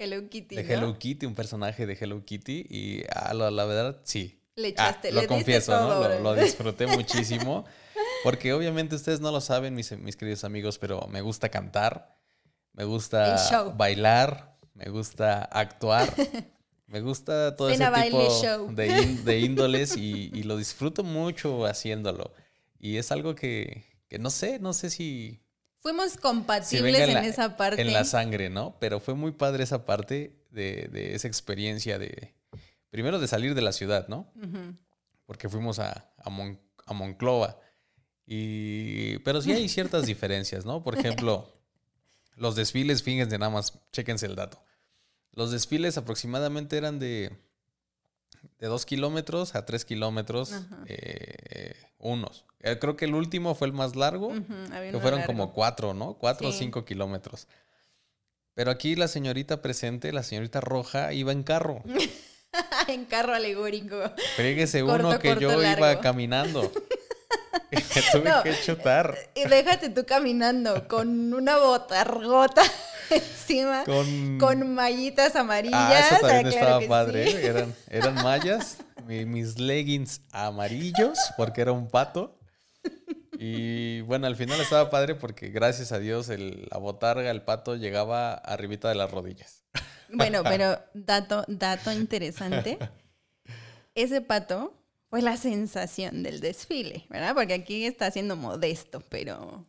[0.00, 0.54] Hello Kitty.
[0.54, 2.66] De Hello Kitty, un personaje de Hello Kitty.
[2.70, 4.40] Y ah, la, verdad, sí.
[4.54, 6.20] Le ah, echaste, Lo confieso, ¿no?
[6.20, 7.64] Lo, disfruté muchísimo.
[8.22, 12.16] Porque obviamente ustedes no lo saben, mis, mis queridos amigos, pero me gusta cantar,
[12.72, 16.08] me gusta bailar, me gusta actuar.
[16.88, 22.32] Me gusta todo ese tipo De, índoles y, y, lo disfruto mucho haciéndolo.
[22.80, 25.40] Y es algo que, que no sé, no sé si
[25.80, 27.80] Fuimos compatibles en, esa parte.
[27.80, 28.76] En la sangre, ¿no?
[28.80, 32.34] Pero fue muy padre esa parte de, esa experiencia de,
[32.90, 34.32] primero de salir de la ciudad, ¿no?
[35.24, 37.60] Porque fuimos a, a, Monclova.
[38.26, 40.82] Y, pero sí hay ciertas diferencias, ¿no?
[40.82, 41.48] Por ejemplo,
[42.34, 44.60] los desfiles, fíjense nada más, chéquense el dato.
[45.38, 47.30] Los desfiles aproximadamente eran de,
[48.58, 50.52] de dos kilómetros a tres kilómetros
[50.86, 52.44] eh, unos.
[52.58, 56.14] Eh, creo que el último fue el más largo, que fueron como cuatro, ¿no?
[56.14, 57.46] Cuatro o cinco kilómetros.
[58.54, 61.84] Pero aquí la señorita presente, la señorita roja, iba en carro.
[62.88, 63.96] en carro alegórico.
[64.34, 66.72] Fríguese uno que yo iba caminando.
[68.12, 69.16] tuve que chutar.
[69.34, 72.62] Y déjate tú caminando con una botargota
[73.10, 75.78] encima, con, mallitas amarillas.
[75.78, 77.46] Ah, eso también ah, estaba padre.
[77.46, 82.38] Eran, eran mallas, mis leggings amarillos, porque era un pato.
[83.40, 87.76] Y bueno, al final estaba padre porque gracias a Dios el, la botarga, el pato
[87.76, 89.62] llegaba arribita de las rodillas.
[90.10, 92.78] Bueno, pero dato, dato interesante.
[93.94, 94.77] Ese pato
[95.10, 97.34] fue la sensación del desfile, ¿verdad?
[97.34, 99.66] Porque aquí está siendo modesto, pero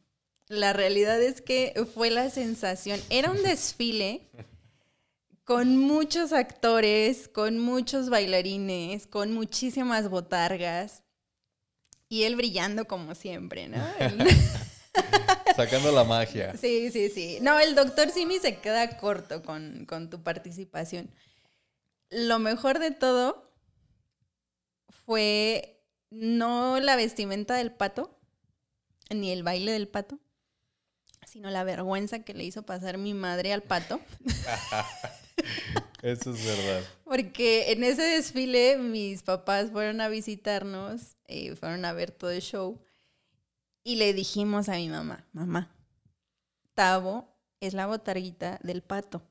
[0.48, 3.00] la realidad es que fue la sensación.
[3.10, 4.30] Era un desfile
[5.50, 11.02] con muchos actores, con muchos bailarines, con muchísimas botargas.
[12.08, 13.78] Y él brillando como siempre, ¿no?
[15.56, 16.56] Sacando la magia.
[16.58, 17.40] Sí, sí, sí.
[17.42, 21.10] No, el doctor Simi se queda corto con, tu participación.
[22.10, 23.49] Lo mejor de todo
[25.10, 28.16] fue no la vestimenta del pato,
[29.10, 30.20] ni el baile del pato,
[31.26, 34.00] sino la vergüenza que le hizo pasar mi madre al pato.
[36.04, 36.84] Eso es verdad.
[37.06, 42.44] Porque en ese desfile mis papás fueron a visitarnos, eh, fueron a ver todo el
[42.44, 42.80] show
[43.84, 45.72] y le dijimos a mi mamá, mamá,
[46.76, 49.24] Tavo es la botarguita del pato.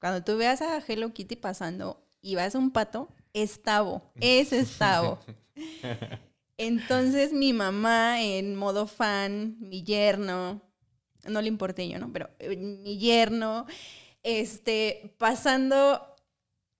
[0.00, 4.60] Cuando tú veas a Hello Kitty pasando y vas a un pato, es Tavo, ese
[4.60, 5.18] es Tavo.
[6.56, 10.60] Entonces mi mamá en modo fan, mi yerno,
[11.24, 12.12] no le importé yo, ¿no?
[12.12, 13.66] Pero eh, mi yerno,
[14.22, 16.16] este, pasando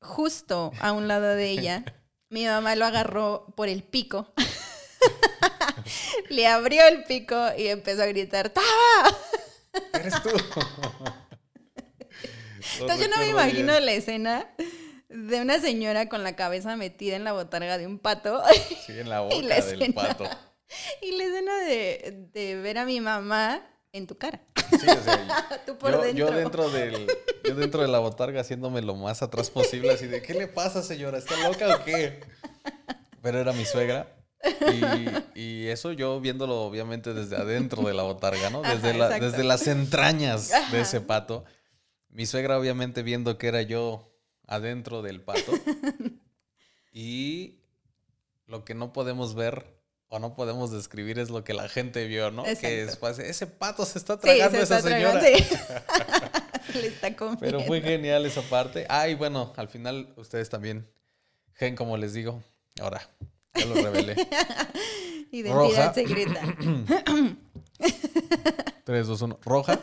[0.00, 1.84] justo a un lado de ella,
[2.28, 4.32] mi mamá lo agarró por el pico.
[6.28, 9.18] Le abrió el pico y empezó a gritar, ¡Taba!
[9.94, 10.30] Eres tú.
[12.78, 14.46] Entonces yo no me imagino la escena
[15.10, 18.42] de una señora con la cabeza metida en la botarga de un pato.
[18.86, 20.24] Sí, en la boca del pato.
[21.02, 23.60] Y la escena de, de ver a mi mamá
[23.92, 24.40] en tu cara.
[24.70, 26.28] Sí, o sea, Tú por yo, dentro.
[26.28, 27.06] Yo dentro, del,
[27.42, 30.84] yo dentro de la botarga haciéndome lo más atrás posible, así de, ¿qué le pasa,
[30.84, 31.18] señora?
[31.18, 32.20] ¿Está loca o qué?
[33.20, 34.16] Pero era mi suegra.
[35.34, 38.62] Y, y eso yo viéndolo obviamente desde adentro de la botarga, ¿no?
[38.62, 41.44] Desde, la, desde las entrañas de ese pato.
[42.08, 44.09] Mi suegra obviamente viendo que era yo
[44.50, 45.52] adentro del pato.
[46.92, 47.60] y
[48.46, 49.64] lo que no podemos ver
[50.08, 52.42] o no podemos describir es lo que la gente vio, ¿no?
[52.42, 55.22] Que después, ese pato se está tragando a esa señora.
[56.74, 58.86] Le está Pero fue genial esa parte.
[58.88, 60.88] Ah, y bueno, al final ustedes también,
[61.54, 62.42] gen, como les digo,
[62.80, 63.08] ahora,
[63.54, 64.14] ya lo revelé.
[65.32, 66.40] Identidad secreta.
[68.84, 69.38] 3, 2, 1.
[69.42, 69.80] Roja.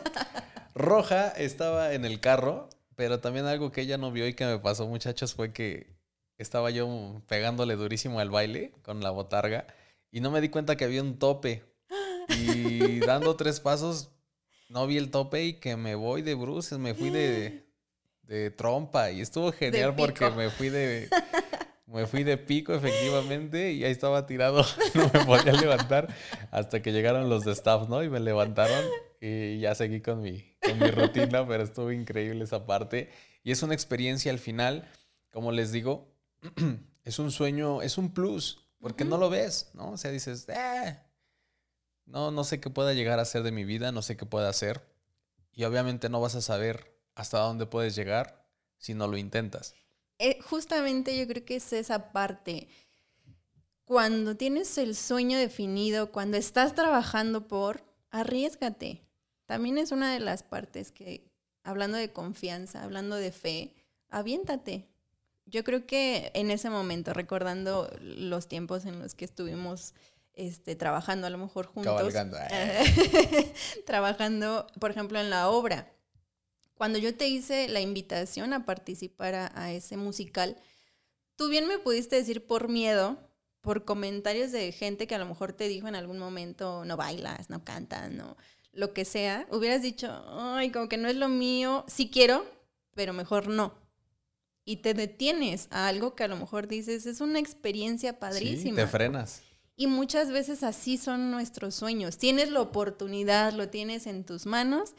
[0.74, 2.68] Roja estaba en el carro,
[2.98, 5.86] pero también algo que ella no vio y que me pasó, muchachos, fue que
[6.36, 9.68] estaba yo pegándole durísimo al baile con la botarga
[10.10, 11.62] y no me di cuenta que había un tope.
[12.28, 14.10] Y dando tres pasos,
[14.68, 17.62] no vi el tope y que me voy de bruces, me fui de,
[18.22, 21.08] de trompa y estuvo genial porque me fui de
[21.86, 26.12] me fui de pico efectivamente y ahí estaba tirado, no me podía levantar
[26.50, 28.02] hasta que llegaron los de staff, ¿no?
[28.02, 28.84] Y me levantaron
[29.20, 33.10] y ya seguí con mi, con mi rutina, pero estuvo increíble esa parte
[33.42, 34.88] y es una experiencia al final,
[35.30, 36.12] como les digo,
[37.04, 39.92] es un sueño, es un plus porque no lo ves, ¿no?
[39.92, 40.98] O sea, dices, eh,
[42.06, 44.48] no, no sé qué pueda llegar a ser de mi vida, no sé qué pueda
[44.48, 44.82] hacer.
[45.52, 48.46] Y obviamente no vas a saber hasta dónde puedes llegar
[48.76, 49.74] si no lo intentas.
[50.18, 52.68] Eh, justamente yo creo que es esa parte.
[53.84, 59.07] Cuando tienes el sueño definido, cuando estás trabajando por, arriesgate.
[59.48, 61.32] También es una de las partes que,
[61.64, 63.72] hablando de confianza, hablando de fe,
[64.10, 64.90] aviéntate.
[65.46, 69.94] Yo creo que en ese momento, recordando los tiempos en los que estuvimos
[70.34, 72.14] este, trabajando a lo mejor juntos,
[72.50, 73.54] eh.
[73.86, 75.90] trabajando, por ejemplo, en la obra,
[76.74, 80.58] cuando yo te hice la invitación a participar a, ese musical,
[81.36, 83.16] tú bien me pudiste decir por miedo,
[83.62, 87.48] por comentarios de gente que a lo mejor te dijo en algún momento, no bailas,
[87.48, 88.36] no cantas, no,
[88.72, 92.44] lo que sea, hubieras dicho, ay, como que no es lo mío, sí quiero,
[92.94, 93.88] pero mejor no
[94.68, 98.76] y te detienes a algo que a lo mejor dices, es una experiencia padrísima.
[98.76, 99.40] te frenas.
[99.76, 102.18] Y muchas veces así son nuestros sueños.
[102.18, 104.92] Tienes la oportunidad, lo tienes en tus manos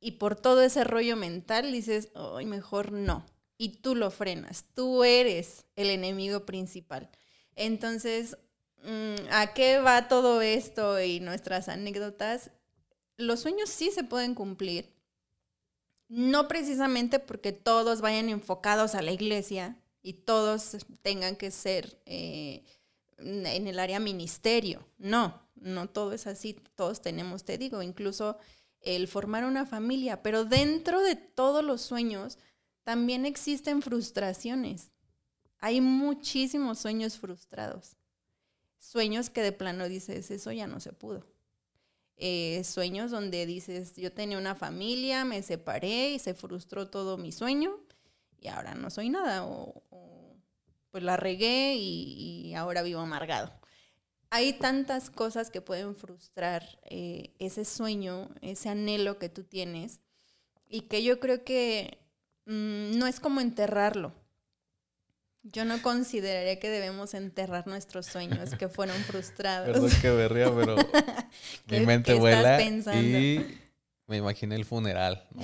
[0.00, 3.24] y por todo ese rollo mental dices, ay, mejor no.
[3.56, 4.66] Y tú lo frenas.
[4.74, 7.08] Tú eres el enemigo principal.
[7.56, 8.36] Entonces,
[8.82, 12.50] mm, ¿a qué va todo esto y nuestras anécdotas?
[13.16, 14.94] Los sueños sí se pueden cumplir
[16.08, 22.62] no precisamente porque todos vayan enfocados a la iglesia y todos tengan que ser eh,
[23.18, 24.86] en el área ministerio.
[24.98, 26.54] No, no todo es así.
[26.74, 28.38] Todos tenemos, te digo, incluso
[28.80, 30.22] el formar una familia.
[30.22, 32.38] Pero dentro de todos los sueños
[32.82, 34.92] también existen frustraciones.
[35.58, 37.96] Hay muchísimos sueños frustrados.
[38.78, 41.26] Sueños que de plano dices, eso ya no se pudo.
[42.16, 47.32] Eh, sueños donde dices, yo tenía una familia, me separé y se frustró todo mi
[47.32, 47.76] sueño
[48.40, 49.82] y ahora no soy nada o,
[50.90, 53.52] pues la regué y, ahora vivo amargado.
[54.30, 60.00] Hay tantas cosas que pueden frustrar eh, ese sueño, ese anhelo que tú tienes
[60.68, 61.98] y que yo creo que
[62.46, 64.12] mm, no es como enterrarlo
[65.44, 69.66] yo no consideraría que debemos enterrar nuestros sueños que fueron frustrados.
[69.68, 70.76] Perdón que berría, pero
[71.68, 73.60] mi mente vuela y
[74.06, 75.42] me imaginé el funeral, ¿no?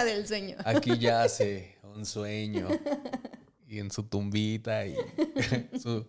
[0.04, 0.56] Del sueño.
[0.64, 2.68] Aquí yace un sueño
[3.66, 4.96] y en su tumbita y
[5.80, 6.06] su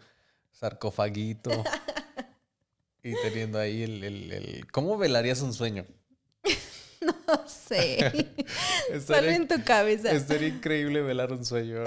[0.52, 1.52] sarcofaguito
[3.04, 4.68] y teniendo ahí el, el...
[4.72, 5.86] ¿Cómo velarías un sueño?
[7.28, 8.28] No sé.
[9.06, 10.12] Solo en tu cabeza.
[10.12, 11.84] Estaría increíble velar un sueño,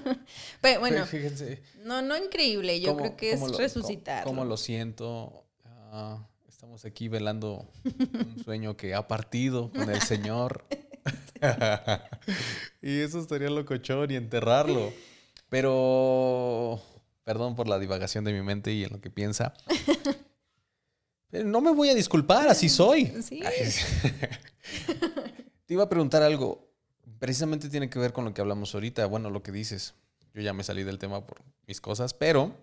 [0.60, 1.62] Pero bueno, fíjense.
[1.84, 2.80] No, no increíble.
[2.80, 4.24] Yo creo que es resucitar.
[4.24, 5.44] Cómo, lo siento.
[5.64, 10.64] Ah, estamos aquí velando un sueño que ha partido con el Señor.
[12.82, 14.92] y eso estaría locochón y enterrarlo.
[15.48, 16.82] Pero,
[17.24, 19.54] perdón por la divagación de mi mente y en lo que piensa.
[21.30, 23.06] No me voy a disculpar, así soy.
[23.22, 23.42] Sí.
[25.66, 26.72] Te iba a preguntar algo.
[27.18, 29.04] Precisamente tiene que ver con lo que hablamos ahorita.
[29.06, 29.94] Bueno, lo que dices.
[30.34, 32.54] Yo ya me salí del tema por mis cosas, pero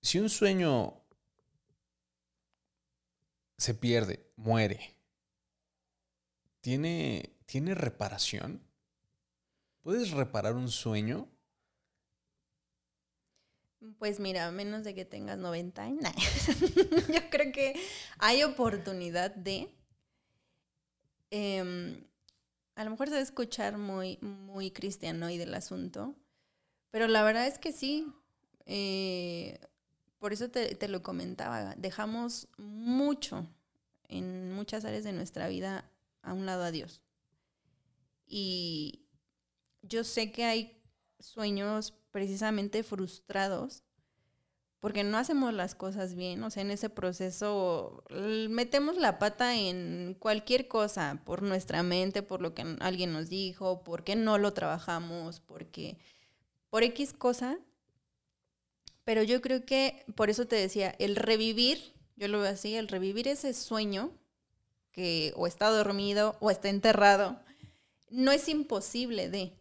[0.00, 0.94] si un sueño
[3.58, 4.96] se pierde, muere,
[6.60, 8.62] ¿tiene, ¿tiene reparación?
[9.82, 11.28] ¿Puedes reparar un sueño?
[13.98, 16.02] Pues mira, a menos de que tengas 90 años,
[17.08, 17.74] yo creo que
[18.18, 19.72] hay oportunidad de...
[21.30, 22.04] Em,
[22.74, 26.16] a lo mejor se va a escuchar muy, muy cristiano y del asunto,
[26.90, 28.06] pero la verdad es que sí.
[28.66, 29.58] Eh,
[30.18, 31.74] por eso te, te, lo comentaba.
[31.76, 33.46] Dejamos mucho
[34.08, 35.88] en muchas áreas de nuestra vida
[36.22, 37.02] a un lado a Dios.
[38.26, 39.06] Y
[39.82, 40.82] yo sé que hay
[41.20, 43.82] sueños precisamente frustrados
[44.80, 48.04] porque no hacemos las cosas bien, o sea, en ese proceso
[48.48, 53.82] metemos la pata en cualquier cosa, por nuestra mente, por lo que alguien nos dijo,
[53.82, 55.98] porque no lo trabajamos, porque
[56.70, 57.58] por X cosa.
[59.04, 62.88] Pero yo creo que, por eso te decía, el revivir, yo lo veo así, el
[62.88, 64.12] revivir ese sueño
[64.92, 67.40] que o está dormido o está enterrado,
[68.10, 69.57] no es imposible de.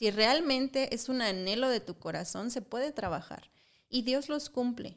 [0.00, 3.50] Si realmente es un anhelo de tu corazón, se puede trabajar.
[3.90, 4.96] Y Dios los cumple.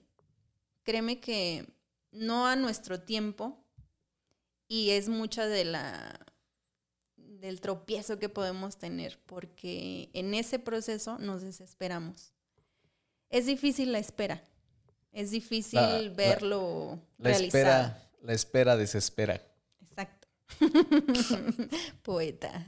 [0.84, 1.68] Créeme que
[2.14, 3.62] no a nuestro tiempo
[4.70, 6.26] y es mucha de la
[7.18, 12.32] del tropiezo que podemos tener, porque en ese proceso nos desesperamos.
[13.30, 14.42] Es difícil la espera,
[15.12, 19.42] es difícil verlo la, Espera, la espera desespera.
[19.82, 20.30] Exacto.
[22.04, 22.66] Poeta.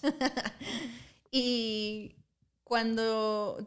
[1.36, 2.14] y
[2.62, 3.58] cuando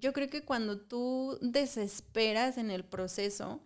[0.00, 3.60] yo creo que cuando tú desesperas en el proceso,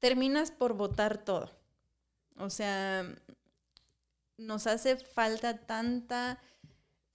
[0.00, 1.52] terminas por votar todo.
[2.36, 3.04] O sea,
[4.38, 6.40] nos hace falta tanta,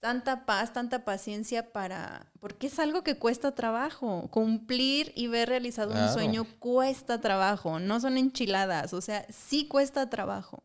[0.00, 4.28] tanta paz, tanta paciencia para, porque es algo que cuesta trabajo.
[4.30, 10.08] Cumplir y ver realizado un sueño cuesta trabajo, no son enchiladas, o sea, sí cuesta
[10.08, 10.62] trabajo.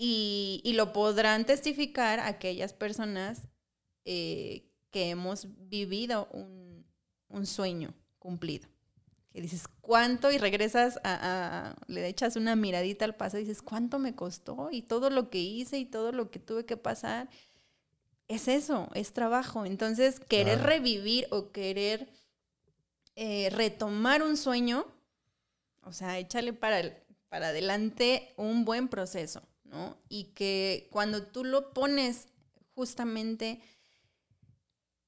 [0.00, 3.48] Y, y lo podrán testificar aquellas personas
[4.10, 8.66] eh, que hemos vivido un, sueño cumplido.
[9.30, 10.32] Que dices, ¿cuánto?
[10.32, 14.70] Y regresas a, le echas una miradita al pasado y dices, ¿cuánto me costó?
[14.72, 17.28] Y todo lo que hice y todo lo que tuve que pasar.
[18.28, 19.66] Es eso, es trabajo.
[19.66, 22.08] Entonces, querer revivir o querer
[23.14, 24.86] eh, retomar un sueño,
[25.82, 26.96] o sea, échale para,
[27.28, 29.96] para adelante un buen proceso, ¿no?
[30.08, 32.28] Y que cuando tú lo pones
[32.74, 33.60] justamente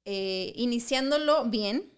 [0.04, 1.92] eh, iniciándolo bien,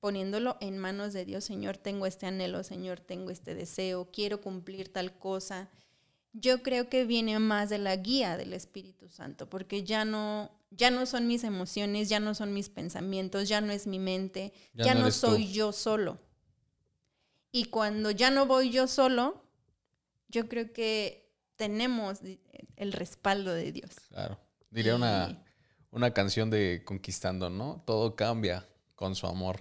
[0.00, 4.92] poniéndolo en manos de Dios, Señor, tengo este anhelo, Señor, tengo este deseo, quiero cumplir
[4.92, 5.70] tal cosa.
[6.32, 10.90] Yo creo que viene más de la guía del Espíritu Santo, porque ya no, ya
[10.90, 14.94] no son mis emociones, ya no son mis pensamientos, ya no es mi mente, ya,
[14.94, 16.18] no, soy yo solo.
[17.52, 19.42] Y cuando ya no voy yo solo,
[20.28, 21.23] yo creo que
[21.56, 22.20] tenemos
[22.76, 23.92] el respaldo de Dios.
[24.08, 24.38] Claro.
[24.70, 25.44] Diría una,
[25.90, 27.82] una canción de Conquistando, ¿no?
[27.86, 29.60] Todo cambia con su amor.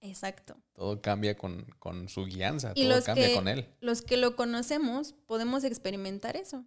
[0.00, 0.56] Exacto.
[0.74, 1.64] Todo cambia con,
[2.08, 3.68] su guianza, y todo cambia con él.
[3.80, 6.64] Los que lo conocemos podemos experimentar eso.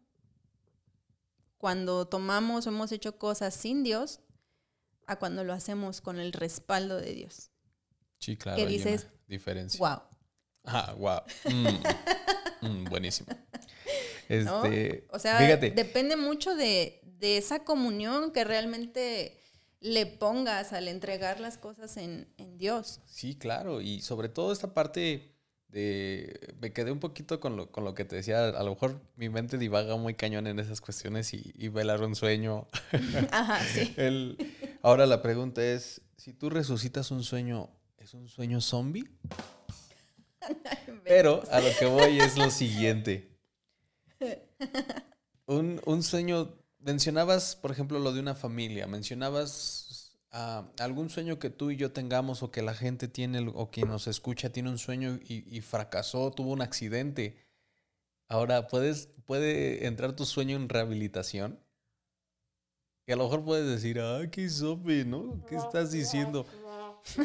[1.57, 4.21] Cuando tomamos o hemos hecho cosas sin Dios,
[5.07, 7.51] a cuando lo hacemos con el respaldo de Dios.
[8.19, 8.57] Sí, claro.
[8.57, 9.79] Que dices, diferencia.
[9.79, 10.01] Wow.
[10.63, 11.19] Ah, wow.
[11.45, 13.29] Mm, mm, buenísimo.
[14.27, 19.39] Este, o sea, depende mucho de, de esa comunión que realmente
[19.79, 23.01] le pongas al entregar las cosas en, Dios.
[23.05, 25.35] Sí, claro, y sobre todo esta parte
[25.67, 26.55] de...
[26.59, 29.29] Me quedé un poquito con lo, con lo que te decía, a lo mejor mi
[29.29, 32.67] mente divaga muy cañón en esas cuestiones y, y velar un sueño.
[33.31, 33.95] Ajá, sí.
[34.81, 37.69] ahora la pregunta es, si tú resucitas un sueño,
[37.99, 39.07] ¿es un sueño zombie?
[41.03, 43.36] Pero a lo que voy es lo siguiente.
[45.45, 51.49] Un, un sueño mencionabas, por ejemplo, lo de una familia, mencionabas ah, algún sueño que
[51.49, 54.77] tú y yo tengamos o que la gente tiene o quien nos escucha tiene un
[54.77, 57.45] sueño y, fracasó, tuvo un accidente.
[58.27, 61.59] Ahora, ¿puedes, ¿puede entrar tu sueño en rehabilitación?
[63.05, 65.45] Y a lo mejor puedes decir, ah, qué sope, ¿no?
[65.47, 66.45] ¿Qué estás diciendo?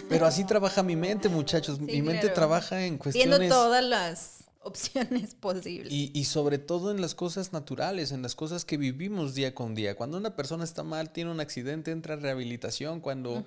[0.09, 1.80] Pero así trabaja mi mente, muchachos.
[1.80, 3.38] mi mente trabaja en cuestiones...
[3.40, 5.92] Viendo todas las opciones posibles.
[5.92, 9.96] Y, sobre todo en las cosas naturales, en las cosas que vivimos día con día.
[9.96, 13.00] Cuando una persona está mal, tiene un accidente, entra en rehabilitación.
[13.00, 13.44] Cuando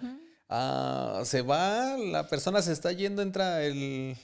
[0.49, 4.15] ah, se va, la persona se está yendo, entra el,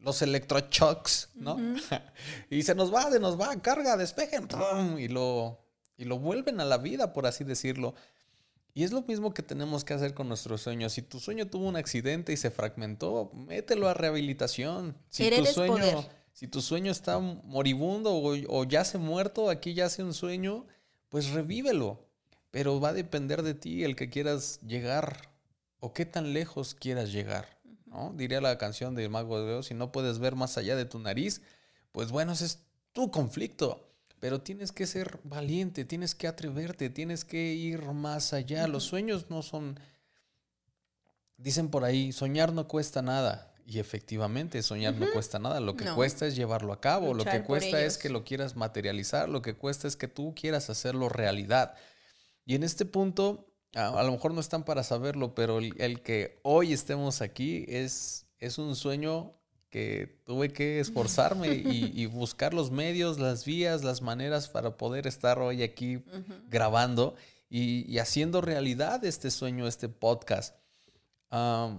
[0.00, 1.58] los electroshocks, ¿no?
[2.50, 4.48] y se nos va, se nos va, carga, despejen,
[4.98, 5.60] y lo,
[5.96, 7.94] y lo vuelven a la vida, por así decirlo.
[8.72, 10.92] Y es lo mismo que tenemos que hacer con nuestros sueños.
[10.92, 14.94] Si tu sueño tuvo un accidente y se fragmentó, mételo a rehabilitación.
[15.08, 16.06] Si tu sueño
[16.36, 20.66] si tu sueño está moribundo o, ya se muerto, aquí ya hace un sueño,
[21.08, 21.98] pues revívelo.
[22.50, 25.30] Pero va a depender de ti el que quieras llegar
[25.80, 27.58] o qué tan lejos quieras llegar.
[27.86, 28.12] ¿no?
[28.14, 30.98] Diría la canción de Mago de Dios, si no puedes ver más allá de tu
[30.98, 31.40] nariz,
[31.90, 32.58] pues bueno, ese es
[32.92, 33.88] tu conflicto.
[34.20, 38.68] Pero tienes que ser valiente, tienes que atreverte, tienes que ir más allá.
[38.68, 39.80] Los sueños no son...
[41.38, 43.55] Dicen por ahí, soñar no cuesta nada.
[43.68, 45.58] Y efectivamente, soñar no cuesta nada.
[45.58, 47.14] Lo que cuesta es llevarlo a cabo.
[47.14, 49.28] lo que cuesta es que lo quieras materializar.
[49.28, 51.74] Lo que cuesta es que tú quieras hacerlo realidad.
[52.44, 56.72] Y en este punto, a, lo mejor no están para saberlo, pero el, que hoy
[56.72, 59.34] estemos aquí es, es un sueño
[59.68, 65.40] que tuve que esforzarme y, buscar los medios, las vías, las maneras para poder estar
[65.40, 66.04] hoy aquí
[66.48, 67.16] grabando
[67.50, 70.54] y, haciendo realidad este sueño, este podcast.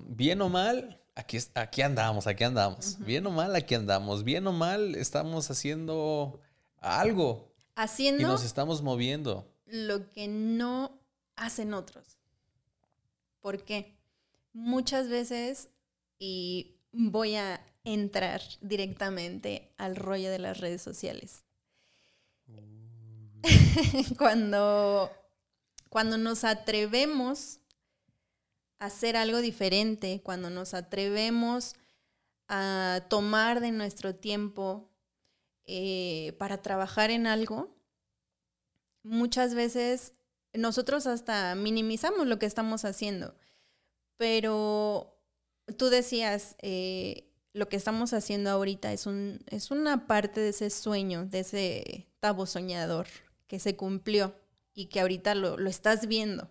[0.10, 2.98] bien o mal, aquí, aquí andamos, aquí andamos.
[3.00, 4.24] Bien o mal, aquí andamos.
[4.24, 6.40] Bien o mal, estamos haciendo
[6.80, 7.52] algo.
[7.76, 8.22] Haciendo.
[8.22, 9.52] Y nos estamos moviendo.
[9.66, 11.02] Lo que no
[11.36, 12.18] hacen otros.
[13.42, 13.98] ¿Por qué?
[14.54, 15.70] Muchas veces,
[16.20, 21.44] y voy a entrar directamente al rollo de las redes sociales.
[24.18, 25.12] cuando,
[25.90, 27.60] cuando nos atrevemos
[28.80, 31.76] hacer algo diferente, cuando nos atrevemos
[32.48, 34.90] a tomar de nuestro tiempo
[35.66, 37.76] eh, para trabajar en algo,
[39.04, 40.14] muchas veces
[40.54, 43.36] nosotros hasta minimizamos lo que estamos haciendo.
[44.18, 45.20] Pero
[45.78, 50.70] tú decías, eh, lo que estamos haciendo ahorita es, un, es una parte de ese
[50.70, 53.08] sueño, de ese tabo soñador
[53.48, 54.36] que se cumplió
[54.74, 56.50] y que ahorita lo, lo estás viendo.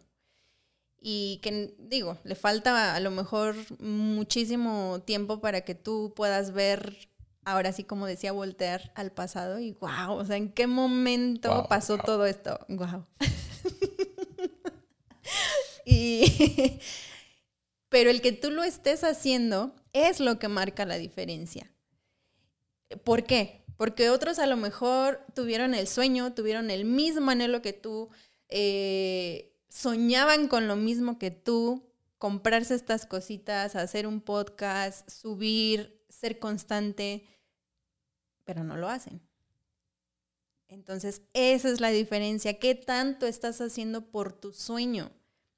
[1.00, 7.08] Y que, digo, le falta a lo mejor muchísimo tiempo para que tú puedas ver,
[7.44, 11.98] ahora sí como decía Voltaire, al pasado y wow, o sea, ¿en qué momento pasó
[11.98, 12.58] todo esto?
[12.68, 13.06] Wow.
[15.84, 16.80] y,
[17.88, 21.72] pero el que tú lo estés haciendo es lo que marca la diferencia.
[23.04, 23.64] ¿Por qué?
[23.76, 28.10] Porque otros a lo mejor tuvieron el sueño, tuvieron el mismo anhelo que tú,
[28.48, 31.84] eh, soñaban con lo mismo que tú,
[32.16, 37.26] comprarse estas cositas, hacer un podcast, subir, ser constante,
[38.44, 39.20] pero no lo hacen.
[40.68, 42.58] Entonces, esa es la diferencia.
[42.58, 45.12] ¿Qué tanto estás haciendo por tu sueño?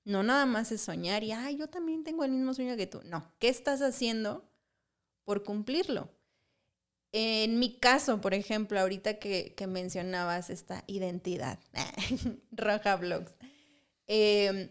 [0.05, 3.01] No nada más es soñar y, ay, yo también tengo el mismo sueño que tú.
[3.05, 4.51] No, ¿qué estás haciendo
[5.25, 6.11] por cumplirlo?
[7.13, 11.61] En mi caso, por ejemplo, ahorita que, mencionabas esta identidad,
[12.51, 13.38] Roja Blogs,
[14.09, 14.69] em,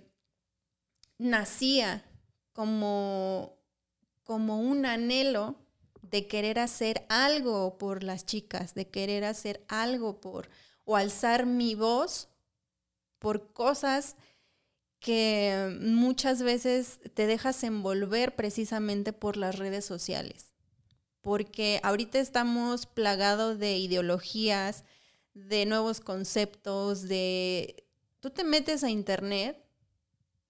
[1.17, 2.03] nacía
[2.51, 3.57] como,
[4.23, 5.55] como un anhelo
[6.01, 10.49] de querer hacer algo por las chicas, de querer hacer algo por,
[10.85, 12.29] o alzar mi voz
[13.19, 14.15] por cosas
[14.99, 20.53] que muchas veces te dejas envolver precisamente por las redes sociales.
[21.21, 24.83] Porque ahorita estamos plagados de ideologías,
[25.33, 27.86] de nuevos conceptos, de...
[28.19, 29.63] Tú te metes a internet,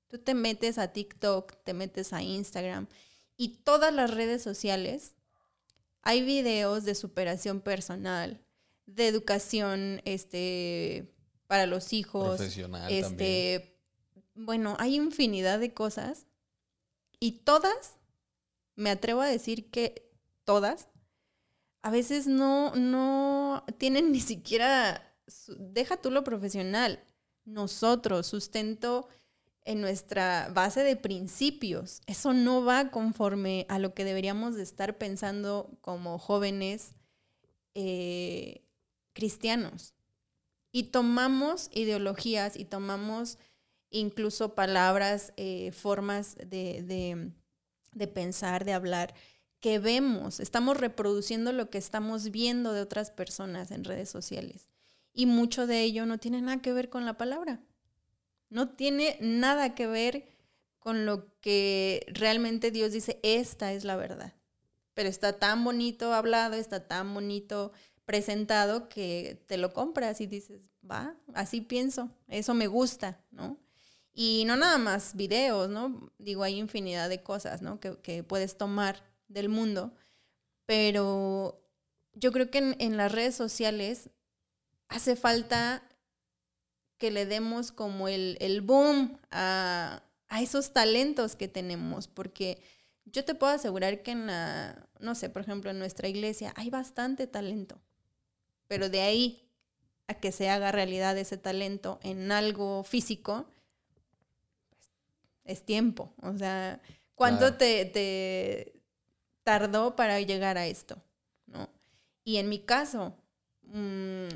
[0.07, 2.87] tú te metes a TikTok, te metes a Instagram
[3.35, 5.13] y todas las redes sociales
[6.01, 8.41] hay videos de superación personal,
[8.85, 11.13] de educación este,
[11.47, 13.77] para los hijos, Profesional este,
[14.35, 16.27] bueno, hay infinidad de cosas
[17.19, 17.97] y todas,
[18.75, 20.09] me atrevo a decir que
[20.45, 20.87] todas,
[21.81, 25.13] a veces no, no tienen ni siquiera,
[25.57, 27.03] deja tú lo profesional,
[27.47, 29.07] nosotros, sustento
[29.65, 32.01] en nuestra base de principios.
[32.05, 36.93] Eso no va conforme a lo que deberíamos de estar pensando como jóvenes
[37.73, 38.61] eh,
[39.13, 39.93] cristianos.
[40.71, 43.37] Y tomamos ideologías y tomamos
[43.89, 47.31] incluso palabras, eh, formas de,
[48.13, 49.15] pensar, de hablar,
[49.59, 54.69] que vemos, estamos reproduciendo lo que estamos viendo de otras personas en redes sociales.
[55.17, 57.59] Y mucho de ello no tiene nada que ver con la palabra.
[58.49, 60.29] No tiene nada que ver
[60.77, 64.35] con lo que realmente Dios dice, esta es la verdad.
[64.93, 67.71] Pero está tan bonito hablado, está tan bonito
[68.05, 73.57] presentado que te lo compras y dices, va, así pienso, eso me gusta, ¿no?
[74.13, 76.11] Y no nada más videos, ¿no?
[76.19, 77.79] Digo, hay infinidad de cosas, ¿no?
[77.79, 79.95] Que, puedes tomar del mundo.
[80.67, 81.59] Pero
[82.13, 84.11] yo creo que en, las redes sociales
[84.89, 85.83] hace falta
[86.97, 92.61] que le demos como el, el boom a, a, esos talentos que tenemos, porque
[93.05, 96.69] yo te puedo asegurar que en la, no sé, por ejemplo, en nuestra iglesia hay
[96.69, 97.79] bastante talento,
[98.67, 99.47] pero de ahí
[100.07, 103.45] a que se haga realidad ese talento en algo físico,
[105.43, 106.13] es tiempo.
[106.21, 106.81] O sea,
[107.15, 108.73] ¿cuánto te,
[109.43, 111.01] tardó para llegar a esto?
[111.45, 111.69] ¿no?
[112.23, 113.15] Y en mi caso,
[113.63, 114.27] mm,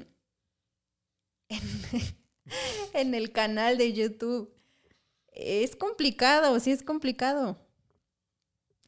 [2.93, 4.53] en, el canal de YouTube,
[5.33, 7.57] es complicado, sí es complicado.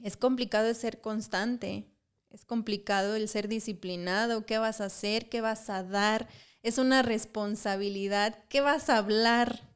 [0.01, 1.87] Es complicado el ser constante,
[2.29, 6.27] es complicado el ser disciplinado, qué vas a hacer, qué vas a dar,
[6.61, 9.69] es una responsabilidad, qué vas a hablar,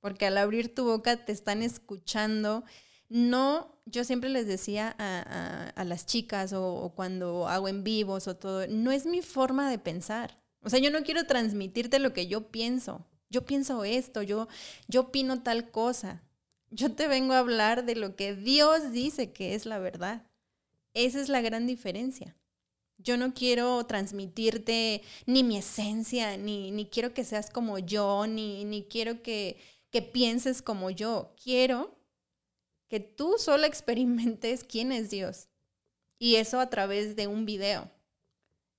[0.00, 2.64] porque al abrir tu boca te están escuchando.
[3.10, 8.36] No, yo siempre les decía a, las chicas o, o, cuando hago en vivos o
[8.36, 10.38] todo, no es mi forma de pensar.
[10.62, 13.06] O sea, yo no quiero transmitirte lo que yo pienso.
[13.30, 14.48] Yo pienso esto, yo,
[14.88, 16.22] yo opino tal cosa.
[16.70, 20.26] Yo te vengo a hablar de lo que Dios dice que es la verdad.
[20.94, 22.36] Esa es la gran diferencia.
[22.96, 28.64] Yo no quiero transmitirte ni mi esencia, ni, ni quiero que seas como yo, ni,
[28.64, 29.56] ni quiero que,
[29.90, 31.34] que pienses como yo.
[31.42, 31.96] Quiero
[32.88, 35.48] que tú solo experimentes quién es Dios.
[36.18, 37.90] Y eso a través de un video.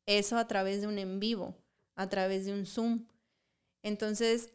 [0.06, 1.56] Eso a través de un en vivo,
[2.00, 3.06] a través de un Zoom.
[3.84, 4.52] Entonces,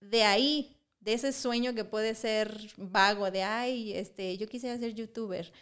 [0.00, 4.94] de ahí, de ese sueño que puede ser vago, de, ay, este, yo quisiera ser
[4.94, 5.52] youtuber,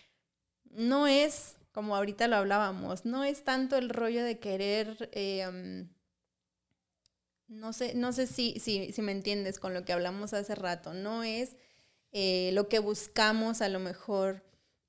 [0.71, 5.87] no es, como ahorita lo hablábamos, no es tanto el rollo de querer, eh,
[7.49, 10.95] no sé, no sé si, si, si, me entiendes con lo que hablamos hace rato,
[10.95, 11.55] no es
[12.13, 14.43] eh, lo que buscamos a lo mejor,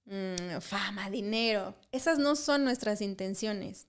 [0.06, 3.88] mm, fama, dinero, esas no son nuestras intenciones.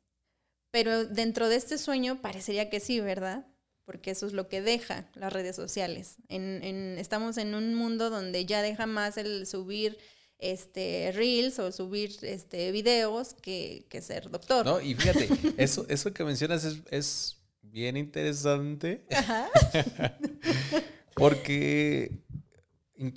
[0.71, 3.47] Pero dentro de este sueño parecería que sí, ¿verdad?
[3.89, 6.17] porque eso es lo que deja las redes sociales.
[6.29, 9.97] estamos en un mundo donde ya deja más el subir
[10.39, 14.67] este reels o subir este videos que, ser doctor.
[14.67, 19.07] No, y fíjate, eso, eso que mencionas es, bien interesante.
[21.15, 22.13] porque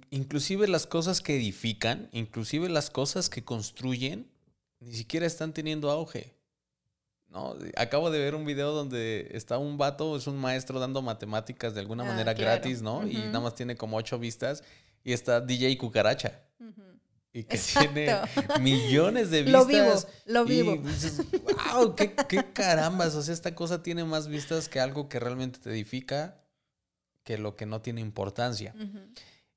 [0.09, 4.31] inclusive las cosas que edifican, inclusive las cosas que construyen,
[4.79, 6.33] ni siquiera están teniendo auge.
[7.31, 11.73] No, acabo de ver un video donde está un vato, es un maestro dando matemáticas
[11.73, 13.07] de alguna ah, manera gratis, ¿no?
[13.07, 14.63] Y nada más tiene como ocho vistas.
[15.01, 16.41] Y está DJ Cucaracha.
[17.31, 18.17] Y que tiene
[18.59, 19.61] millones de vistas.
[19.61, 19.93] Lo vivo,
[20.25, 20.73] lo vivo.
[20.75, 21.21] Y dices,
[21.73, 23.15] wow, qué, qué carambas.
[23.15, 26.43] O sea, esta cosa tiene más vistas que algo que realmente te edifica
[27.23, 28.75] que lo que no tiene importancia.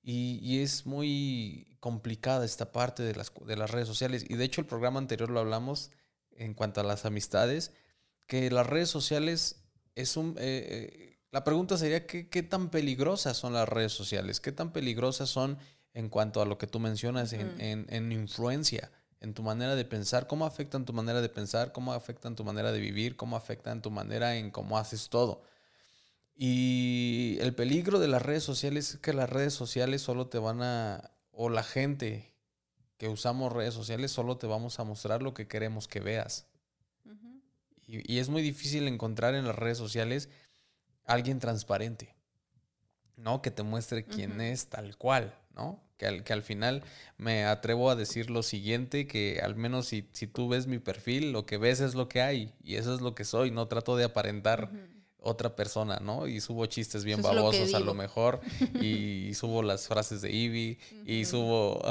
[0.01, 4.25] y, y, es muy complicada esta parte de las, de las redes sociales.
[4.29, 5.91] Y de hecho, el programa anterior lo hablamos
[6.39, 7.72] en cuanto a las amistades,
[8.26, 9.64] que las redes sociales
[9.95, 10.37] es un...
[10.39, 14.41] Eh, eh, la pregunta sería, ¿qué, ¿qué, tan peligrosas son las redes sociales?
[14.41, 15.59] ¿Qué tan peligrosas son
[15.93, 19.85] en cuanto a lo que tú mencionas en, en, en, influencia, en tu manera de
[19.85, 20.28] pensar?
[20.28, 21.72] ¿Cómo afectan tu manera de pensar?
[21.72, 23.16] ¿Cómo afectan tu manera de vivir?
[23.16, 25.43] ¿Cómo afectan tu manera en cómo haces todo?
[26.37, 30.62] Y el peligro de las redes sociales es que las redes sociales solo te van
[30.62, 32.34] a, o la gente
[32.97, 36.47] que usamos redes sociales solo te vamos a mostrar lo que queremos que veas.
[37.86, 40.28] y, es muy difícil encontrar en las redes sociales
[41.05, 42.14] alguien transparente,
[43.16, 43.42] ¿no?
[43.42, 45.82] Que te muestre quién es tal cual, ¿no?
[45.99, 46.82] Que al, que al final
[47.18, 51.32] me atrevo a decir lo siguiente, que al menos si, si, tú ves mi perfil,
[51.32, 53.97] lo que ves es lo que hay y eso es lo que soy, no trato
[53.97, 54.70] de aparentar
[55.25, 56.29] otra persona, ¿no?
[56.29, 58.41] Y subo chistes bien babosos a lo mejor
[58.81, 61.83] y, subo las frases de Ivy y subo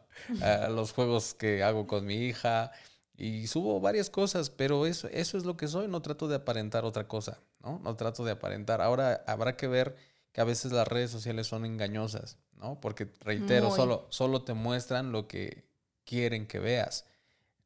[0.70, 2.72] los juegos que hago con mi hija
[3.16, 6.84] y subo varias cosas, pero eso, eso es lo que soy, no trato de aparentar
[6.84, 7.78] otra cosa, ¿no?
[7.78, 8.82] No trato de aparentar.
[8.82, 9.96] Ahora habrá que ver
[10.32, 12.80] que a veces las redes sociales son engañosas, ¿no?
[12.80, 15.64] Porque, reitero, solo, solo te muestran lo que
[16.04, 17.06] quieren que veas,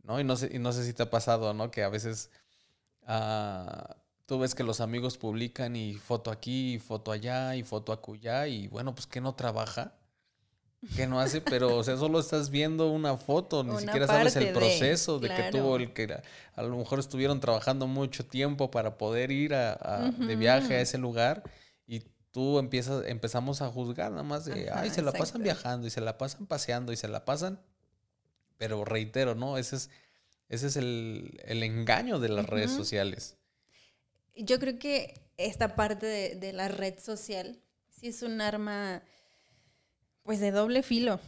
[0.02, 0.20] ¿no?
[0.20, 1.70] Y no sé, y no sé si te ha pasado, ¿no?
[1.70, 2.30] Que a veces...
[3.08, 3.96] Ah,
[4.26, 8.48] tú ves que los amigos publican y foto aquí, y foto allá, y foto acullá,
[8.48, 9.94] y bueno, pues que no trabaja,
[10.94, 14.52] que no hace, pero o sea, solo estás viendo una foto, ni siquiera sabes el
[14.52, 16.20] proceso de, que tuvo el que
[16.54, 20.98] a lo mejor estuvieron trabajando mucho tiempo para poder ir a, de viaje a ese
[20.98, 21.42] lugar
[21.86, 25.90] y tú empiezas, empezamos a juzgar nada más de, ay, se la pasan viajando y
[25.90, 27.60] se la pasan paseando y se la pasan,
[28.58, 29.56] pero reitero, ¿no?
[29.56, 29.90] Ese es,
[30.48, 33.36] ese es el, el engaño de las redes sociales.
[34.36, 37.58] Yo creo que esta parte de, la red social
[37.88, 39.02] sí es un arma,
[40.22, 41.20] pues de doble filo.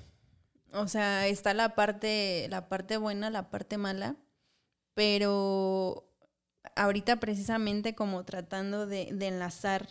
[0.72, 4.16] O sea, está la parte, la parte buena, la parte mala,
[4.94, 6.10] pero
[6.76, 9.88] ahorita precisamente como tratando de, enlazar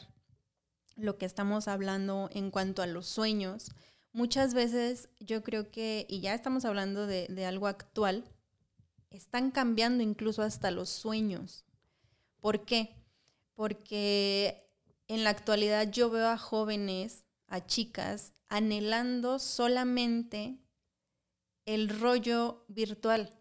[0.95, 3.71] lo que estamos hablando en cuanto a los sueños,
[4.13, 8.23] muchas veces yo creo que, y ya estamos hablando de, algo actual,
[9.09, 11.65] están cambiando incluso hasta los sueños.
[12.39, 12.95] ¿Por qué?
[13.57, 14.69] Porque
[15.07, 20.59] en la actualidad yo veo a jóvenes, a chicas, anhelando solamente
[21.65, 23.35] el rollo virtual,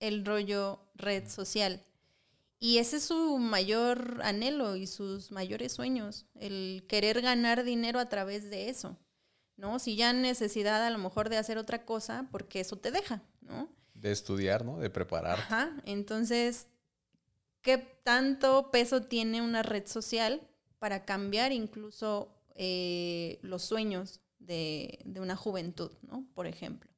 [0.00, 1.80] el rollo red social.
[2.58, 8.10] Y ese es su mayor anhelo y sus mayores sueños, el querer ganar dinero a
[8.10, 8.98] través de eso,
[9.56, 9.78] ¿no?
[9.78, 13.74] Si ya necesidad a lo mejor de hacer otra cosa, porque eso te deja, ¿no?
[13.94, 14.78] De estudiar, ¿no?
[14.78, 15.38] De preparar.
[15.38, 16.66] Ajá, entonces
[17.64, 20.46] qué tanto peso tiene una red social
[20.78, 26.26] para cambiar incluso eh, los sueños de, una juventud, ¿no?
[26.34, 26.90] Por ejemplo.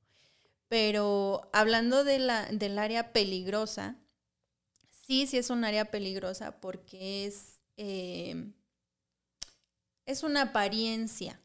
[0.69, 3.97] Pero hablando de la, del área peligrosa,
[5.07, 8.51] sí, sí es un área peligrosa porque es, eh,
[10.05, 11.41] es una apariencia.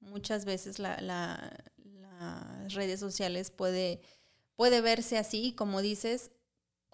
[0.00, 1.52] Muchas veces las
[2.68, 4.00] redes sociales puede,
[4.56, 6.30] puede verse así, como dices,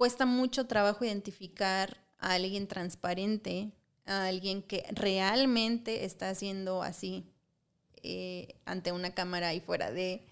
[0.00, 3.70] cuesta mucho trabajo identificar a alguien transparente,
[4.06, 7.30] a alguien que realmente está haciendo así
[8.02, 10.24] eh, ante una cámara y fuera de...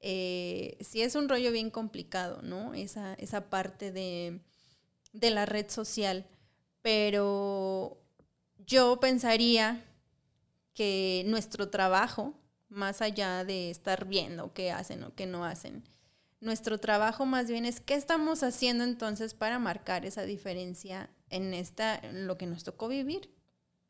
[0.00, 2.72] Eh, sí es un rollo bien complicado, ¿no?
[2.72, 4.40] Esa, esa parte de,
[5.12, 6.24] de la red social.
[6.80, 8.00] Pero
[8.66, 9.84] yo pensaría
[10.72, 12.32] que nuestro trabajo,
[12.70, 15.84] más allá de estar viendo qué hacen o qué no hacen,
[16.40, 21.96] nuestro trabajo más bien es qué estamos haciendo entonces para marcar esa diferencia en esta,
[21.96, 23.30] en lo que nos tocó vivir,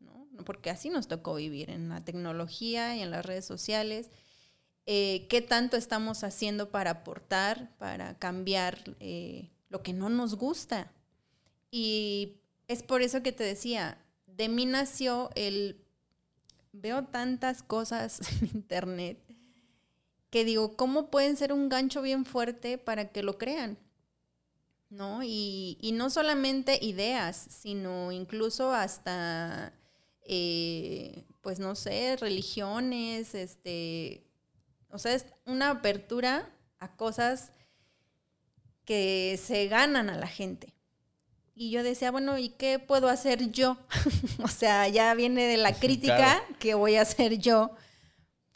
[0.01, 0.29] ¿no?
[0.45, 4.11] Porque así nos tocó vivir en la tecnología y en las redes sociales.
[4.87, 10.93] Eh, ¿Qué tanto estamos haciendo para aportar, para cambiar eh, lo que no nos gusta?
[11.71, 15.85] Y es por eso que te decía, de mí nació el...
[16.73, 19.30] Veo tantas cosas en internet
[20.31, 23.79] que digo, ¿cómo pueden ser un gancho bien fuerte para que lo crean?
[24.89, 25.23] ¿No?
[25.23, 29.73] Y, no solamente ideas, sino incluso hasta,
[30.23, 34.25] eh, pues no sé, religiones, este,
[34.89, 37.53] o sea, es una apertura a cosas
[38.85, 40.75] que se ganan a la gente.
[41.55, 43.77] Y yo decía, bueno, ¿y qué puedo hacer yo?
[44.43, 47.71] o sea, ya viene de la crítica, ¿qué voy a hacer yo?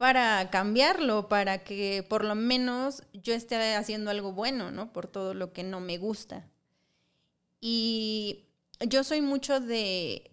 [0.04, 4.92] Para cambiarlo, para que por lo menos yo esté haciendo algo bueno, ¿no?
[4.92, 6.46] Por todo lo que no me gusta.
[7.58, 8.44] Y
[8.80, 10.30] yo soy mucho de,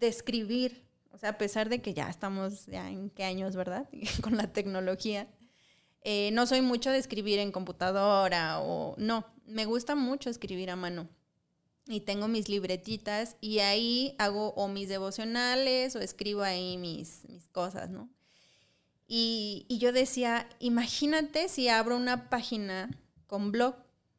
[0.00, 3.90] escribir, o sea, a pesar de que ya estamos ya en qué años, ¿verdad?
[4.22, 5.28] Con la tecnología.
[6.00, 10.76] Eh, no soy mucho de escribir en computadora o no, me gusta mucho escribir a
[10.76, 11.10] mano.
[11.86, 17.48] Y tengo mis libretitas y ahí hago o mis devocionales o escribo ahí mis, mis
[17.48, 18.08] cosas, ¿no?
[19.12, 22.88] Y, yo decía, imagínate si abro una página
[23.26, 23.74] con blog,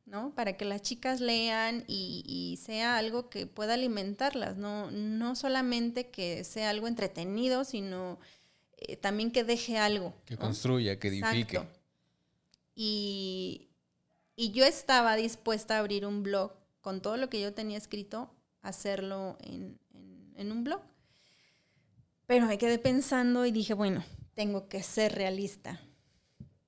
[0.05, 0.35] ¿no?
[0.35, 4.91] Para que las chicas lean y, sea algo que pueda alimentarlas, ¿no?
[4.91, 8.19] No solamente que sea algo entretenido, sino
[8.75, 10.13] eh, también que deje algo.
[10.25, 11.61] Que construya, que edifique.
[12.75, 13.69] Y,
[14.35, 18.29] yo estaba dispuesta a abrir un blog con todo lo que yo tenía escrito,
[18.61, 19.79] hacerlo en,
[20.35, 20.81] en un blog.
[22.27, 24.03] Pero me quedé pensando y dije, bueno,
[24.34, 25.79] tengo que ser realista.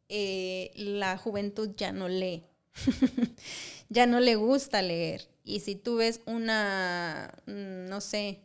[0.09, 2.45] Eh, la juventud ya no lee,
[3.89, 5.27] ya no le gusta leer.
[5.43, 8.41] Y si tú ves una, mm, no sé,